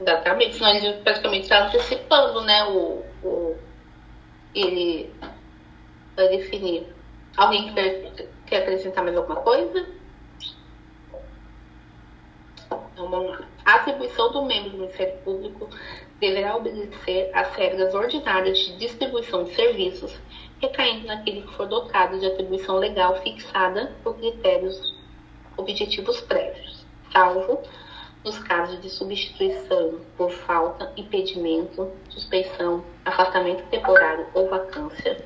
[0.00, 3.56] Exatamente, senão ele praticamente está antecipando, né, o, o,
[4.52, 5.14] ele
[6.16, 6.92] vai definir.
[7.36, 8.12] Alguém quer,
[8.44, 9.86] quer acrescentar mais alguma coisa?
[12.66, 13.46] Então vamos lá.
[13.64, 15.70] A atribuição do membro do Ministério Público
[16.20, 20.16] deverá obedecer às regras ordinárias de distribuição de serviços,
[20.60, 24.94] recaindo naquele que for dotado de atribuição legal fixada por critérios
[25.56, 27.62] objetivos prévios, salvo
[28.24, 35.22] nos casos de substituição por falta, impedimento, suspeição, afastamento temporário ou vacância,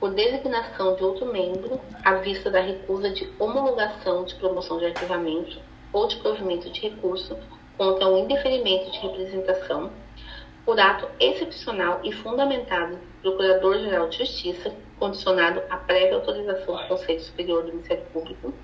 [0.00, 5.60] por designação de outro membro à vista da recusa de homologação de promoção de arquivamento
[5.92, 7.36] ou de provimento de recurso
[7.76, 9.90] contra o indeferimento de representação,
[10.64, 17.20] por ato excepcional e fundamentado do Procurador-Geral de Justiça, condicionado à prévia autorização do Conselho
[17.20, 18.54] Superior do Ministério Público,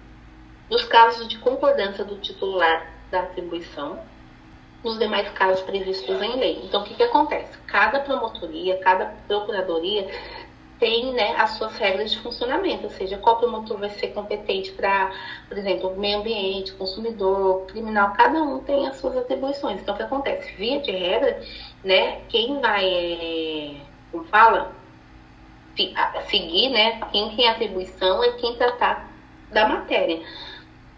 [0.70, 3.98] nos casos de concordância do titular da atribuição
[4.82, 6.62] nos demais casos previstos em lei.
[6.64, 7.58] Então, o que, que acontece?
[7.66, 10.08] Cada promotoria, cada procuradoria
[10.78, 15.12] tem né, as suas regras de funcionamento, ou seja, qual promotor vai ser competente para,
[15.46, 19.82] por exemplo, meio ambiente, consumidor, criminal, cada um tem as suas atribuições.
[19.82, 20.50] Então, o que acontece?
[20.54, 21.38] Via de regra,
[21.84, 23.76] né, quem vai, é,
[24.10, 24.72] como fala,
[26.28, 29.10] seguir, né, quem tem atribuição é quem tratar
[29.50, 30.20] da matéria,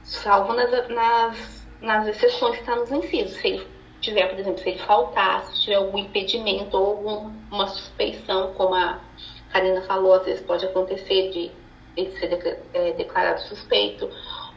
[0.02, 3.36] salvo nas, nas nas exceções que está nos incisos.
[3.38, 3.66] Se ele
[4.00, 9.00] tiver, por exemplo, se ele faltar, se tiver algum impedimento ou alguma suspeição, como a
[9.52, 11.50] Karina falou, às vezes pode acontecer de
[11.96, 14.08] ele ser é, declarado suspeito.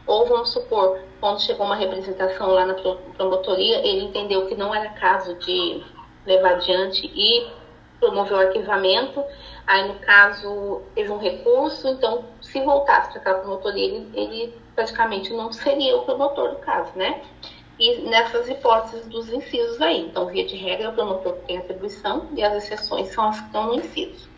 [0.06, 4.90] Ou vamos supor, quando chegou uma representação lá na promotoria, ele entendeu que não era
[4.90, 5.82] caso de
[6.26, 7.46] levar adiante e
[8.00, 9.24] promoveu o arquivamento.
[9.66, 15.32] Aí, no caso, teve um recurso, então, se voltasse para aquela promotoria, ele, ele praticamente
[15.32, 17.22] não seria o promotor do caso, né?
[17.78, 20.00] E nessas hipóteses dos incisos aí.
[20.00, 23.66] Então, via de regra, o promotor tem atribuição e as exceções são as que estão
[23.66, 24.28] no inciso.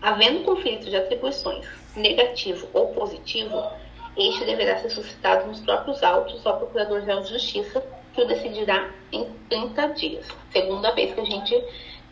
[0.00, 3.62] Havendo conflito de atribuições negativo ou positivo,
[4.16, 7.84] este deverá ser suscitado nos próprios autos ao Procurador-Geral de Justiça,
[8.18, 10.26] que decidirá em 30 dias.
[10.50, 11.64] Segunda vez que a gente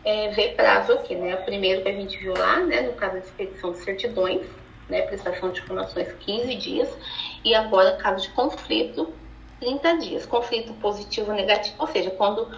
[0.05, 1.35] é, vê prazo aqui, né?
[1.35, 4.47] O primeiro que a gente viu lá, né, no caso de expedição de certidões,
[4.87, 6.97] né, prestação de informações 15 dias,
[7.43, 9.13] e agora, caso de conflito,
[9.59, 10.25] 30 dias.
[10.25, 12.57] Conflito positivo ou negativo, ou seja, quando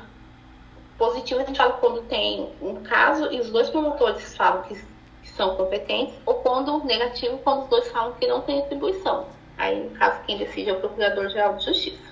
[0.95, 5.29] positivo a gente fala quando tem um caso e os dois promotores falam que, que
[5.29, 9.25] são competentes, ou quando negativo, quando os dois falam que não tem atribuição.
[9.57, 12.08] Aí, no caso, quem decide é o Procurador-Geral de Justiça.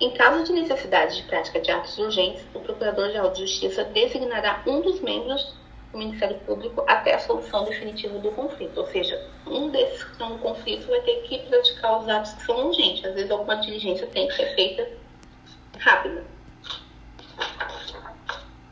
[0.00, 4.80] Em caso de necessidade de prática de atos urgentes, o Procurador-Geral de Justiça designará um
[4.80, 5.54] dos membros
[5.92, 8.80] do Ministério Público até a solução definitiva do conflito.
[8.80, 12.46] Ou seja, um desses que estão no conflito vai ter que praticar os atos que
[12.46, 13.04] são urgentes.
[13.04, 14.90] Às vezes, alguma diligência tem que ser feita
[15.78, 16.24] rápida.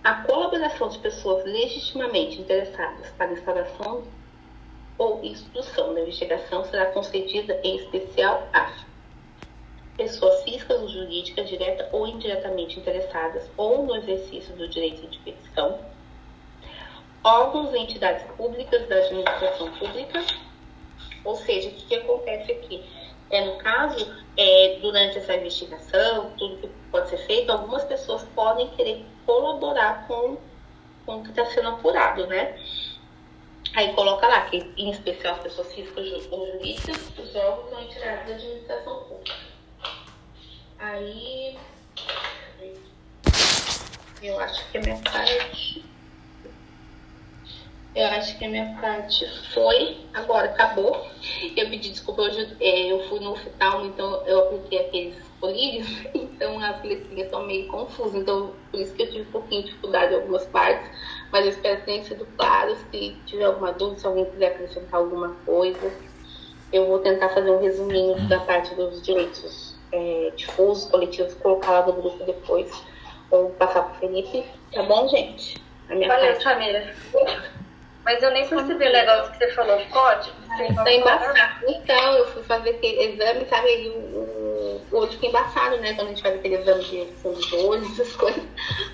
[0.03, 4.03] A colaboração de pessoas legitimamente interessadas para instalação
[4.97, 8.73] ou instrução da investigação será concedida em especial a
[9.99, 15.81] pessoas físicas ou jurídicas direta ou indiretamente interessadas ou no exercício do direito de petição,
[17.23, 20.25] órgãos e entidades públicas da administração pública,
[21.25, 22.83] ou seja, o que, acontece aqui?
[23.29, 28.69] É, no caso, é, durante essa investigação, tudo que pode ser feito, algumas pessoas podem
[28.71, 30.39] querer colaborar com,
[31.05, 32.57] com o que está sendo apurado, né?
[33.75, 38.27] Aí coloca lá que, em especial, as pessoas físicas ou jurídicas, os órgãos ou entidades
[38.27, 39.58] da administração pública.
[40.79, 41.59] Aí.
[44.23, 45.85] Eu acho que a minha parte.
[47.97, 49.99] Eu acho que a minha parte foi.
[50.15, 51.05] Agora acabou.
[51.57, 56.61] Eu pedi desculpa, hoje é, eu fui no hospital, então eu apliquei aqueles colírios, então
[56.61, 58.15] as letrinhas estão meio confusas.
[58.15, 60.89] Então, por isso que eu tive um pouquinho de dificuldade em algumas partes.
[61.33, 62.77] Mas eu espero que tenha sido claro.
[62.93, 65.93] Se tiver alguma dúvida, se alguém quiser acrescentar alguma coisa,
[66.73, 71.87] eu vou tentar fazer um resuminho da parte dos direitos é, difusos, coletivos, colocar lá
[71.87, 72.71] no grupo depois,
[73.31, 74.45] ou passar para o Felipe.
[74.73, 75.63] Tá bom, gente?
[75.89, 76.43] Valeu, parte.
[76.43, 76.95] Samira.
[78.05, 80.33] Mas eu nem percebi o negócio que você falou, pode?
[80.75, 81.65] Tá embaçado.
[81.67, 85.93] Então, eu fui fazer aquele exame, sabe, aí o, o, o olho fica embaçado, né?
[85.95, 88.43] Quando a gente faz aquele exame de fundo de olho, essas coisas.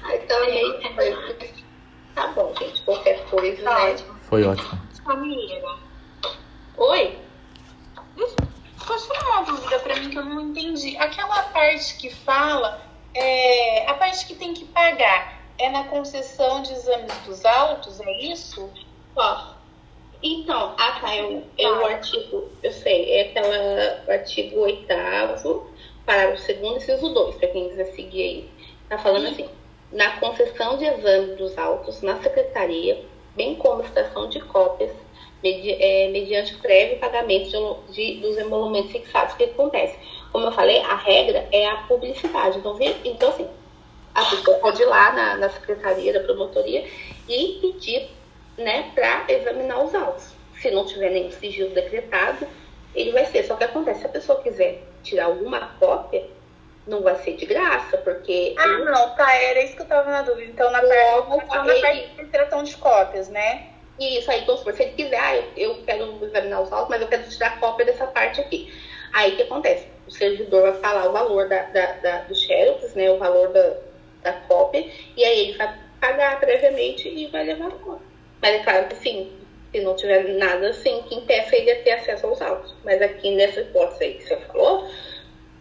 [0.04, 0.80] Aí também.
[0.82, 1.48] Então,
[2.14, 2.82] tá bom, gente.
[2.82, 3.92] Qualquer coisa, tá né?
[3.92, 4.14] Ótimo.
[4.22, 4.80] Foi ótimo.
[5.04, 5.62] Samira.
[6.76, 7.23] Oi?
[8.86, 10.96] Posso tirar uma dúvida para mim que eu não entendi?
[10.98, 12.80] Aquela parte que fala,
[13.14, 18.12] é, a parte que tem que pagar, é na concessão de exames dos autos, é
[18.22, 18.70] isso?
[19.16, 19.54] Ó,
[20.22, 24.86] então, ah tá, é o, é o artigo, eu sei, é aquela, o artigo 8
[24.86, 28.50] parágrafo 2 inciso 2, para quem quiser seguir aí.
[28.88, 29.48] Tá falando assim,
[29.92, 33.04] na concessão de exames dos autos na secretaria,
[33.36, 34.90] bem como extração de cópias
[35.44, 37.50] medi é, mediante prévio pagamento
[37.90, 39.34] de, de, dos emolumentos fixados.
[39.34, 39.94] O que acontece?
[40.32, 42.58] Como eu falei, a regra é a publicidade.
[42.58, 43.46] Então, então assim,
[44.14, 46.86] a pessoa pode ir lá na, na secretaria da promotoria
[47.28, 48.08] e pedir
[48.56, 50.32] né, para examinar os autos.
[50.60, 52.46] Se não tiver nenhum sigilo decretado,
[52.94, 53.44] ele vai ser.
[53.44, 56.24] Só que acontece, se a pessoa quiser tirar alguma cópia,
[56.86, 58.54] não vai ser de graça, porque.
[58.56, 60.50] Ah, não, tá, era isso que eu tava na dúvida.
[60.50, 63.73] Então, na parte, na parte de extração de cópias, né?
[63.98, 67.28] Isso, aí, então, se ele quiser, ah, eu, quero examinar os autos, mas eu quero
[67.28, 68.72] tirar cópia dessa parte aqui.
[69.12, 69.86] Aí, o que acontece?
[70.06, 73.76] O servidor vai falar o valor da, da, da do xerox, né, o valor da,
[74.22, 78.06] da cópia, e aí ele vai pagar previamente e vai levar a cópia.
[78.42, 79.30] Mas é claro que, sim,
[79.70, 82.74] se não tiver nada assim que impeça ele a ter acesso aos autos.
[82.84, 84.88] Mas aqui nessa hipótese aí que você falou,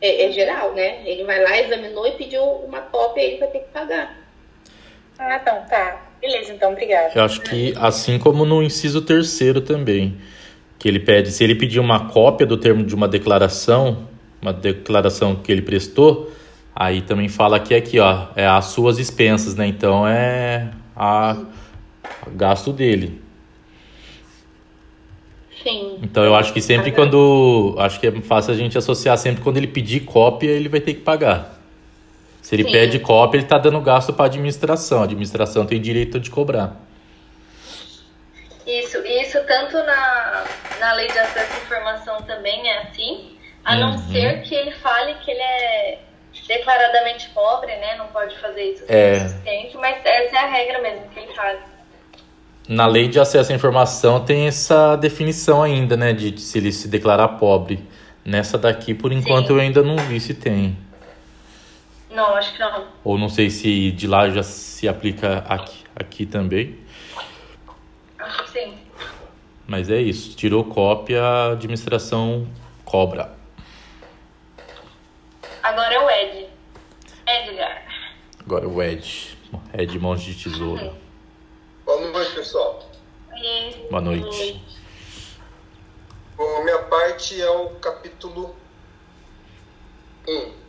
[0.02, 1.02] é, é geral, né?
[1.06, 4.23] Ele vai lá, examinou e pediu uma cópia e ele vai ter que pagar.
[5.18, 6.02] Ah, então, tá.
[6.22, 7.12] Beleza, então, obrigada.
[7.16, 10.18] Eu acho que assim como no inciso terceiro também,
[10.80, 14.08] que ele pede, se ele pedir uma cópia do termo de uma declaração,
[14.42, 16.32] uma declaração que ele prestou,
[16.76, 19.68] aí também fala que aqui, ó, é as suas expensas, né?
[19.68, 23.22] Então é a, a gasto dele.
[25.64, 26.00] Sim.
[26.02, 27.76] Então eu acho que sempre quando.
[27.80, 30.94] Acho que é fácil a gente associar sempre quando ele pedir cópia, ele vai ter
[30.94, 31.53] que pagar.
[32.54, 32.72] Se ele Sim.
[32.72, 35.02] pede cópia, ele está dando gasto para a administração.
[35.02, 36.76] A administração tem direito de cobrar.
[38.68, 40.44] Isso, isso tanto na,
[40.80, 43.32] na lei de acesso à informação também é assim,
[43.66, 44.12] a não uhum.
[44.12, 46.00] ser que ele fale que ele é
[46.48, 47.96] declaradamente pobre, né?
[47.98, 49.16] Não pode fazer isso é.
[49.16, 51.60] assistente, mas essa é a regra mesmo que ele faz.
[52.70, 56.14] Na lei de acesso à informação tem essa definição ainda, né?
[56.14, 57.84] De se ele se declarar pobre.
[58.24, 59.54] Nessa daqui, por enquanto, Sim.
[59.54, 60.83] eu ainda não vi se tem.
[62.14, 62.88] Não, acho que não.
[63.04, 66.80] Ou não sei se de lá já se aplica aqui, aqui também.
[68.20, 68.78] Acho que sim.
[69.66, 70.36] Mas é isso.
[70.36, 72.48] Tirou cópia, a administração
[72.86, 73.36] cobra.
[75.64, 76.50] Agora é o Ed.
[77.26, 77.84] Edgar.
[78.40, 79.38] Agora é o Ed.
[79.74, 80.94] Ed Mãos de Tesoura.
[81.84, 82.88] Boa noite, pessoal.
[83.32, 83.88] Oi.
[83.90, 84.64] Boa noite.
[86.38, 88.56] Bom, minha parte é o capítulo
[90.28, 90.63] 1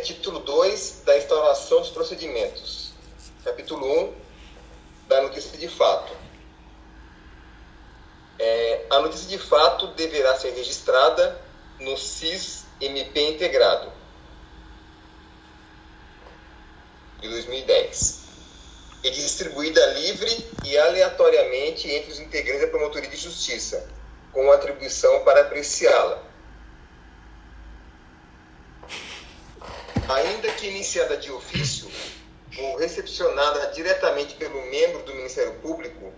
[0.00, 2.92] título 2 da instauração dos procedimentos.
[3.44, 4.14] Capítulo 1 um,
[5.06, 6.12] da notícia de fato.
[8.38, 11.40] É, a notícia de fato deverá ser registrada
[11.78, 14.00] no SIS-MP integrado.
[17.20, 18.20] de 2010
[19.04, 23.88] e distribuída livre e aleatoriamente entre os integrantes da Promotoria de Justiça,
[24.32, 26.22] com atribuição para apreciá-la.
[30.14, 31.88] Ainda que iniciada de ofício
[32.58, 36.12] ou recepcionada diretamente pelo membro do Ministério Público,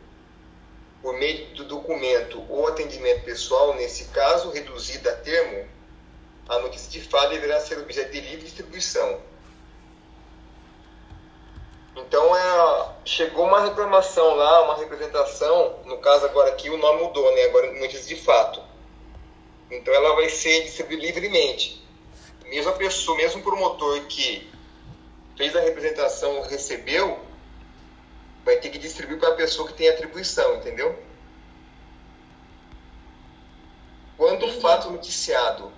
[1.03, 5.69] por meio do documento ou atendimento pessoal, nesse caso, reduzida a termo,
[6.49, 9.21] a notícia de fato deverá ser objeto de livre distribuição.
[11.95, 17.35] Então é, chegou uma reclamação lá, uma representação, no caso agora aqui o nome mudou,
[17.35, 17.43] né?
[17.45, 18.63] Agora notícia de fato.
[19.71, 21.82] Então ela vai ser distribuída livremente.
[22.53, 24.47] Mesmo a pessoa, mesmo o promotor que
[25.39, 27.19] fez a representação recebeu,
[28.45, 30.95] vai ter que distribuir para a pessoa que tem atribuição, entendeu?
[34.19, 35.73] Quando o fato noticiado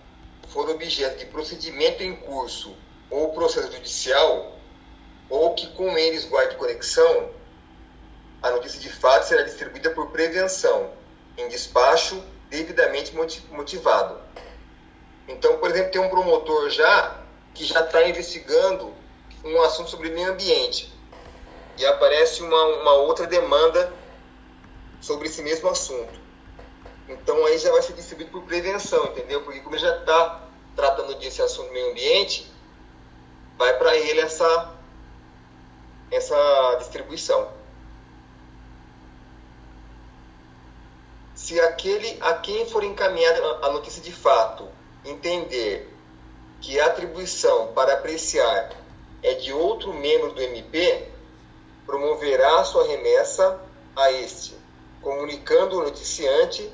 [0.49, 2.77] for objeto de procedimento em curso
[3.09, 4.59] ou processo judicial,
[5.31, 7.31] ou que com eles guarde conexão,
[8.43, 10.91] a notícia de fato será distribuída por prevenção,
[11.39, 12.21] em despacho
[12.51, 13.15] devidamente
[13.53, 14.25] motivado.
[15.27, 17.21] Então, por exemplo, tem um promotor já
[17.55, 18.93] que já está investigando
[19.45, 20.93] um assunto sobre meio ambiente
[21.79, 23.93] e aparece uma, uma outra demanda
[25.01, 26.19] sobre esse mesmo assunto.
[27.09, 29.43] Então aí já vai ser distribuído por prevenção, entendeu?
[29.43, 32.51] Porque como ele já está tratando desse assunto meio ambiente,
[33.59, 34.75] vai para ele essa,
[36.11, 37.53] essa distribuição.
[41.35, 44.69] Se aquele a quem for encaminhada a notícia de fato
[45.05, 45.91] entender
[46.61, 48.71] que a atribuição para apreciar
[49.23, 51.09] é de outro membro do MP,
[51.87, 53.61] promoverá sua remessa
[53.95, 54.55] a este,
[55.01, 56.71] comunicando o noticiante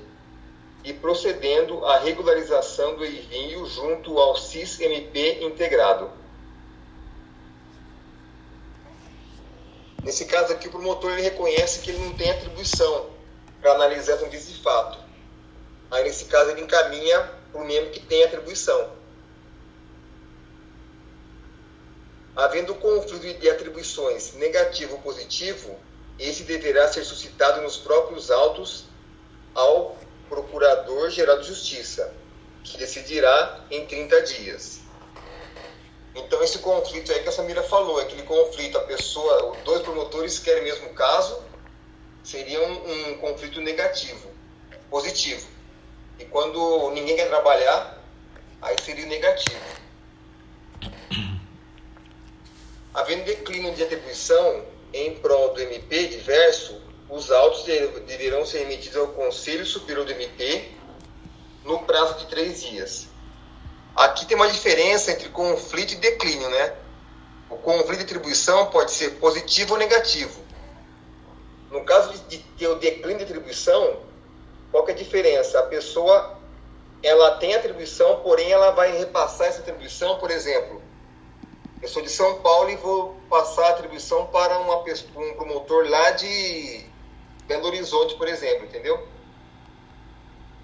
[0.84, 6.10] e procedendo à regularização do envio junto ao CIS-MP integrado.
[10.02, 13.10] Nesse caso aqui, o promotor ele reconhece que ele não tem atribuição
[13.60, 14.98] para analisar um de fato.
[15.90, 18.92] Aí, nesse caso, ele encaminha o membro que tem atribuição.
[22.36, 25.78] Havendo conflito de atribuições negativo ou positivo,
[26.18, 28.84] esse deverá ser suscitado nos próprios autos
[29.54, 29.96] ao
[30.28, 32.14] Procurador-Geral de Justiça,
[32.62, 34.80] que decidirá em 30 dias.
[36.14, 40.62] Então, esse conflito aí que a Samira falou, aquele conflito, a pessoa, dois promotores querem
[40.62, 41.42] o mesmo caso,
[42.22, 44.28] seria um, um conflito negativo,
[44.88, 45.46] positivo.
[46.20, 47.98] E quando ninguém quer trabalhar,
[48.60, 49.58] aí seria negativo.
[52.92, 54.62] Havendo declínio de atribuição
[54.92, 57.64] em prol do MP diverso, os autos
[58.06, 60.70] deverão ser emitidos ao Conselho Superior do MP
[61.64, 63.08] no prazo de três dias.
[63.96, 66.74] Aqui tem uma diferença entre conflito e declínio, né?
[67.48, 70.38] O conflito de atribuição pode ser positivo ou negativo.
[71.70, 74.09] No caso de ter o declínio de atribuição,
[74.70, 75.58] qual é a diferença?
[75.58, 76.38] A pessoa
[77.02, 80.82] ela tem atribuição, porém ela vai repassar essa atribuição, por exemplo,
[81.82, 86.10] eu sou de São Paulo e vou passar a atribuição para uma, um promotor lá
[86.10, 86.84] de
[87.46, 89.08] Belo Horizonte, por exemplo, entendeu?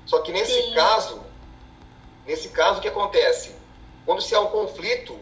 [0.05, 0.75] Só que nesse Sim.
[0.75, 1.23] caso,
[2.27, 3.57] nesse caso o que acontece?
[4.05, 5.19] Quando se há um conflito,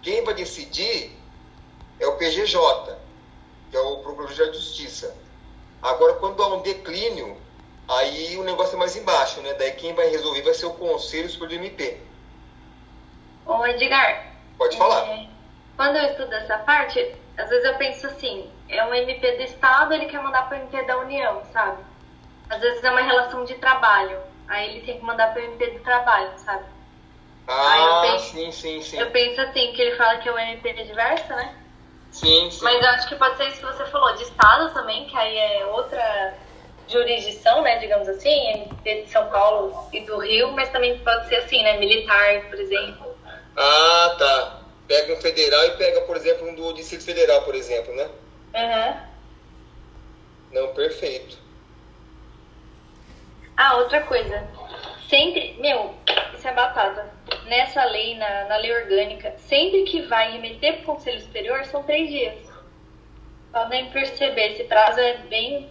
[0.00, 1.12] quem vai decidir
[1.98, 2.96] é o PGJ,
[3.70, 5.12] que é o Procurador de Justiça.
[5.82, 7.36] Agora, quando há um declínio,
[7.88, 9.54] aí o negócio é mais embaixo, né?
[9.54, 12.00] Daí quem vai resolver vai ser o Conselho Superior do MP.
[13.46, 14.26] Ô, Edgar.
[14.58, 15.06] Pode falar.
[15.08, 15.26] É,
[15.76, 19.92] quando eu estudo essa parte, às vezes eu penso assim, é um MP do Estado,
[19.94, 21.82] ele quer mandar para o MP da União, sabe?
[22.48, 24.18] Às vezes é uma relação de trabalho,
[24.48, 26.64] aí ele tem que mandar para o MP do Trabalho, sabe?
[27.48, 28.98] Ah, penso, sim, sim, sim.
[28.98, 31.54] Eu penso assim, que ele fala que é o MP diversa, né?
[32.10, 32.64] Sim, sim.
[32.64, 35.36] Mas eu acho que pode ser isso que você falou, de Estado também, que aí
[35.36, 36.34] é outra
[36.88, 41.62] jurisdição, né, digamos assim, de São Paulo e do Rio, mas também pode ser assim,
[41.62, 43.16] né, militar, por exemplo.
[43.56, 44.62] Ah, tá.
[44.86, 48.08] Pega um federal e pega, por exemplo, um do Distrito Federal, por exemplo, né?
[48.54, 49.00] Uhum.
[50.52, 51.38] Não, perfeito.
[53.56, 54.46] Ah, outra coisa.
[55.08, 55.94] Sempre, meu,
[56.34, 57.10] isso é batata.
[57.46, 61.82] Nessa lei, na, na lei orgânica, sempre que vai remeter para o Conselho Superior, são
[61.82, 62.34] três dias.
[63.52, 65.70] Podem perceber, esse prazo é bem.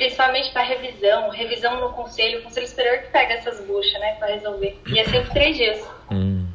[0.00, 4.28] Principalmente para revisão, revisão no Conselho, o Conselho Superior que pega essas buchas, né, para
[4.28, 4.80] resolver.
[4.86, 5.86] E é sempre três dias.
[6.10, 6.48] Hum.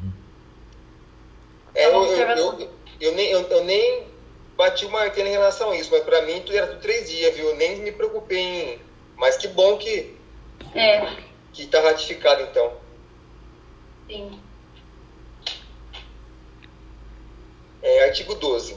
[1.72, 2.70] É, eu, eu, eu,
[3.00, 4.08] eu, nem, eu, eu nem
[4.56, 7.36] bati o martelo em relação a isso, mas para mim tudo era tudo três dias,
[7.36, 7.50] viu?
[7.50, 8.80] Eu nem me preocupei em.
[9.16, 10.18] Mas que bom que.
[10.74, 11.06] É.
[11.52, 12.72] Que tá ratificado então.
[14.08, 14.40] Sim.
[17.80, 18.76] É, artigo 12.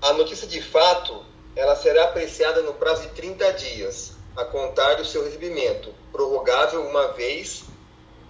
[0.00, 1.22] A notícia de fato,
[1.56, 7.12] ela será apreciada no prazo de 30 dias, a contar do seu recebimento, prorrogável uma
[7.12, 7.64] vez,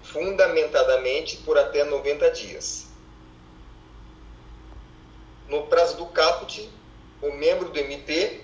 [0.03, 2.87] fundamentadamente por até 90 dias.
[5.49, 6.71] No prazo do caput,
[7.23, 8.43] o membro do MP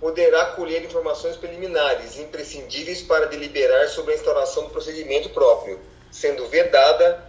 [0.00, 5.78] poderá colher informações preliminares imprescindíveis para deliberar sobre a instauração do procedimento próprio,
[6.10, 7.26] sendo vedada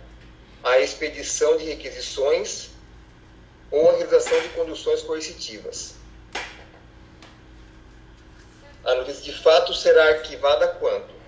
[0.63, 2.69] a expedição de requisições
[3.71, 5.93] ou a realização de conduções coercitivas.
[8.83, 11.19] A notícia de fato será arquivada quando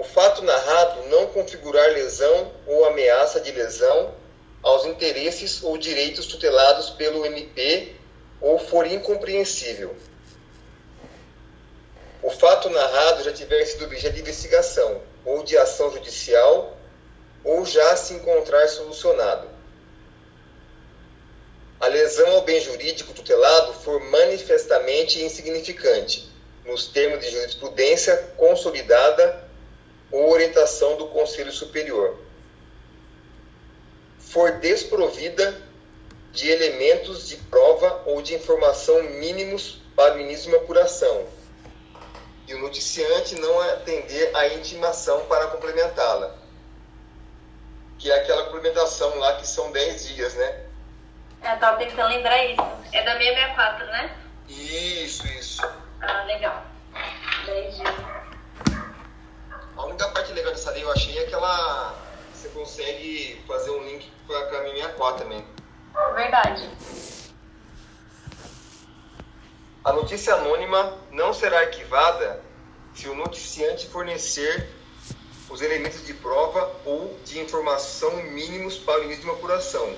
[0.00, 4.14] o fato narrado não configurar lesão ou ameaça de lesão
[4.62, 7.94] aos interesses ou direitos tutelados pelo MP
[8.40, 9.94] ou for incompreensível.
[12.22, 16.74] O fato narrado já tiver sido objeto de investigação ou de ação judicial
[17.44, 19.49] ou já se encontrar solucionado.
[21.80, 26.30] A lesão ao bem jurídico tutelado for manifestamente insignificante,
[26.66, 29.48] nos termos de jurisprudência consolidada
[30.12, 32.18] ou orientação do Conselho Superior.
[34.18, 35.58] For desprovida
[36.32, 41.26] de elementos de prova ou de informação mínimos para o início de uma apuração,
[42.46, 46.36] e o noticiante não atender à intimação para complementá-la,
[47.98, 50.69] que é aquela complementação lá que são 10 dias, né?
[51.42, 52.62] É, tava tentando lembrar isso.
[52.92, 54.16] É da 664, né?
[54.48, 55.62] Isso, isso.
[56.00, 56.64] Ah, legal.
[57.46, 57.94] 10 dias.
[59.76, 61.94] A única parte legal dessa lei eu achei é que ela
[62.34, 65.44] você consegue fazer um link para a 664 também.
[66.14, 66.70] Verdade.
[69.84, 72.42] A notícia anônima não será arquivada
[72.94, 74.68] se o noticiante fornecer
[75.48, 79.94] os elementos de prova ou de informação mínimos para o início de uma apuração,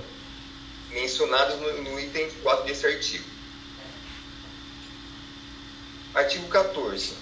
[0.92, 3.24] mencionados no, no item 4 desse artigo.
[6.14, 7.14] Artigo 14.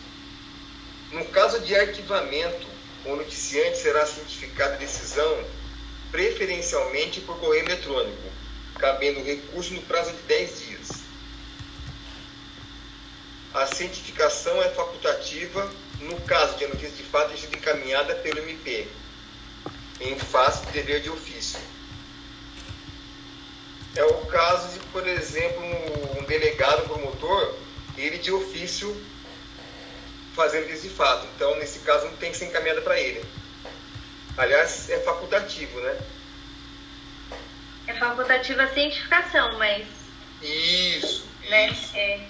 [1.12, 2.66] No caso de arquivamento,
[3.04, 5.44] o noticiante será cientificado de decisão
[6.10, 8.30] preferencialmente por correio eletrônico,
[8.78, 10.88] cabendo recurso no prazo de 10 dias.
[13.54, 18.38] A cientificação é facultativa no caso de a notícia de fato ter sido encaminhada pelo
[18.38, 18.88] MP,
[20.00, 21.58] em face de dever de ofício.
[23.96, 25.62] É o caso de, por exemplo,
[26.18, 27.54] um delegado, promotor,
[27.96, 28.96] ele de ofício
[30.34, 31.26] fazendo de fato.
[31.34, 33.22] Então, nesse caso, não tem que ser encaminhada para ele.
[34.36, 35.98] Aliás, é facultativo, né?
[37.86, 39.86] É facultativa a cientificação, mas.
[40.40, 41.28] Isso.
[41.48, 41.96] Né, isso.
[41.96, 42.20] é,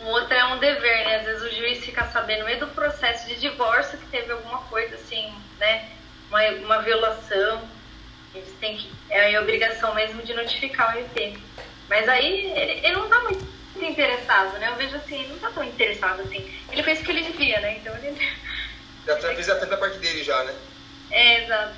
[0.00, 1.16] um outro é um dever, né?
[1.16, 4.58] Às vezes o juiz fica sabendo no meio do processo de divórcio que teve alguma
[4.62, 5.90] coisa assim, né?
[6.28, 7.68] Uma, uma violação.
[8.34, 8.90] Eles têm que.
[9.08, 11.38] É a obrigação mesmo de notificar o MP.
[11.88, 13.44] Mas aí ele, ele não tá muito
[13.76, 14.68] interessado, né?
[14.68, 16.48] Eu vejo assim, ele não tá tão interessado assim.
[16.70, 17.78] Ele fez o que ele devia, né?
[17.78, 18.16] Então ele.
[19.06, 20.54] Já fez até da parte dele já, né?
[21.10, 21.74] É, exato.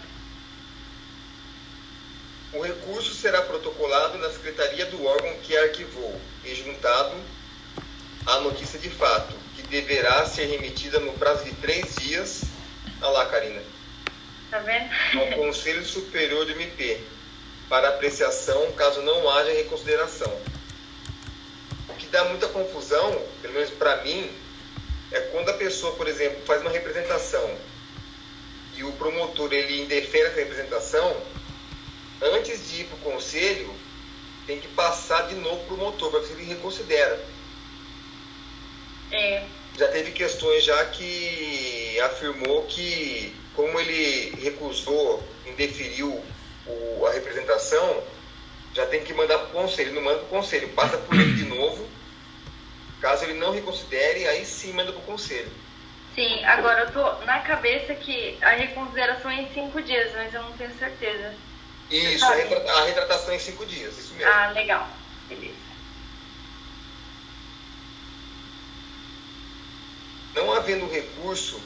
[2.53, 7.17] O recurso será protocolado na secretaria do órgão que arquivou e juntado
[8.27, 12.43] à notícia de fato, que deverá ser remetida no prazo de três dias.
[13.01, 13.63] Olha lá, Karina.
[14.53, 14.91] Tá vendo?
[15.19, 17.01] Ao Conselho Superior do MP,
[17.71, 20.31] para apreciação caso não haja reconsideração.
[21.89, 24.31] O que dá muita confusão, pelo menos para mim,
[25.11, 27.57] é quando a pessoa, por exemplo, faz uma representação
[28.77, 31.17] e o promotor ele indefere essa representação,
[32.21, 33.75] antes de ir para o conselho,
[34.47, 37.25] tem que passar de novo para o promotor, para ver se ele reconsidera.
[39.11, 39.47] É.
[39.79, 46.23] Já teve questões já que afirmou que, como ele recusou, indeferiu
[46.67, 48.03] o, a representação,
[48.75, 49.93] já tem que mandar para o conselho.
[49.93, 51.89] Não manda para o conselho, passa por ele de novo.
[53.01, 55.51] Caso ele não reconsidere, aí sim manda para o conselho.
[56.15, 60.43] Sim, agora eu tô na cabeça que a reconsideração é em cinco dias, mas eu
[60.43, 61.35] não tenho certeza.
[61.91, 64.31] Isso, a, a retratação é em cinco dias, isso mesmo.
[64.31, 64.89] Ah, legal.
[65.29, 65.55] Beleza.
[70.35, 71.61] Não havendo recurso,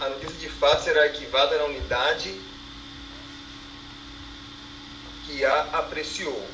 [0.00, 2.34] a notícia de fato será arquivada na unidade
[5.26, 6.46] que a apreciou,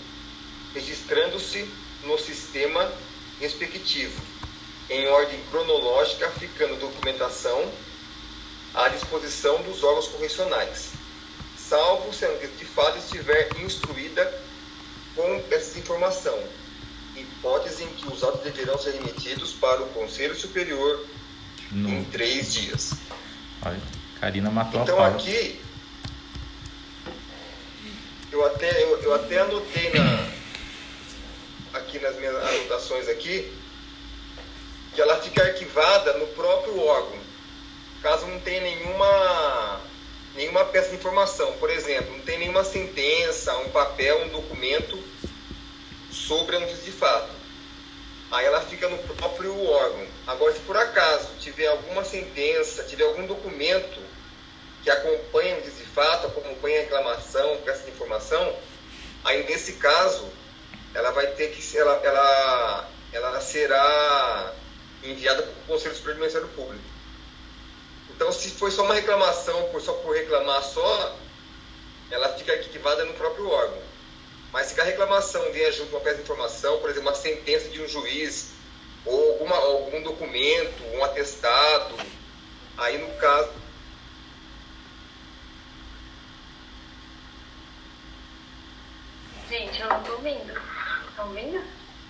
[0.75, 1.69] registrando-se
[2.05, 2.91] no sistema
[3.41, 4.21] respectivo,
[4.89, 7.71] em ordem cronológica, ficando documentação
[8.75, 10.91] à disposição dos órgãos correcionais,
[11.57, 14.25] salvo se a notícia de fato estiver instruída
[15.17, 16.39] com essa informação,
[17.17, 21.05] hipótese em que os autos deverão ser remetidos para o Conselho Superior
[21.73, 22.93] No- em três dias.
[23.63, 23.81] Olha,
[24.21, 25.17] Karina matou Então a fala.
[25.17, 25.61] aqui
[28.33, 30.29] eu até, eu, eu até anotei na,
[31.79, 33.53] aqui nas minhas anotações aqui,
[34.95, 37.19] que ela fica arquivada no próprio órgão,
[38.03, 39.81] caso não tenha nenhuma,
[40.37, 41.53] nenhuma peça de informação.
[41.55, 45.03] Por exemplo, não tem nenhuma sentença, um papel, um documento
[46.11, 47.31] sobre a notícia de fato.
[48.31, 50.07] Aí ela fica no próprio órgão.
[50.31, 54.01] Agora, se por acaso tiver alguma sentença, tiver algum documento
[54.85, 58.57] que acompanha a notícia de fato, acompanha a reclamação, peça de informação,
[59.25, 60.31] aí nesse caso
[60.95, 64.55] ela vai ter que ela, ela, ela será
[65.03, 66.85] enviada para o Conselho Superior do Ministério Público.
[68.11, 71.17] Então, se foi só uma reclamação, por, só por reclamar só,
[72.09, 73.83] ela fica arquivada no próprio órgão.
[74.53, 77.69] Mas se a reclamação vier junto com uma peça de informação, por exemplo, uma sentença
[77.69, 78.60] de um juiz,
[79.07, 81.97] ou alguma, algum documento, um atestado,
[82.77, 83.53] aí no caso.
[89.49, 90.53] Gente, eu não tô ouvindo.
[91.09, 91.65] Estão ouvindo?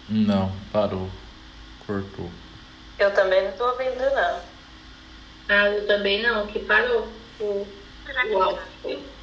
[0.08, 1.10] Não, parou.
[1.86, 2.30] Cortou.
[2.98, 4.42] Eu também não tô ouvindo, não.
[5.48, 7.08] Ah, eu também não, que parou
[7.40, 7.66] o,
[8.30, 9.19] o áudio.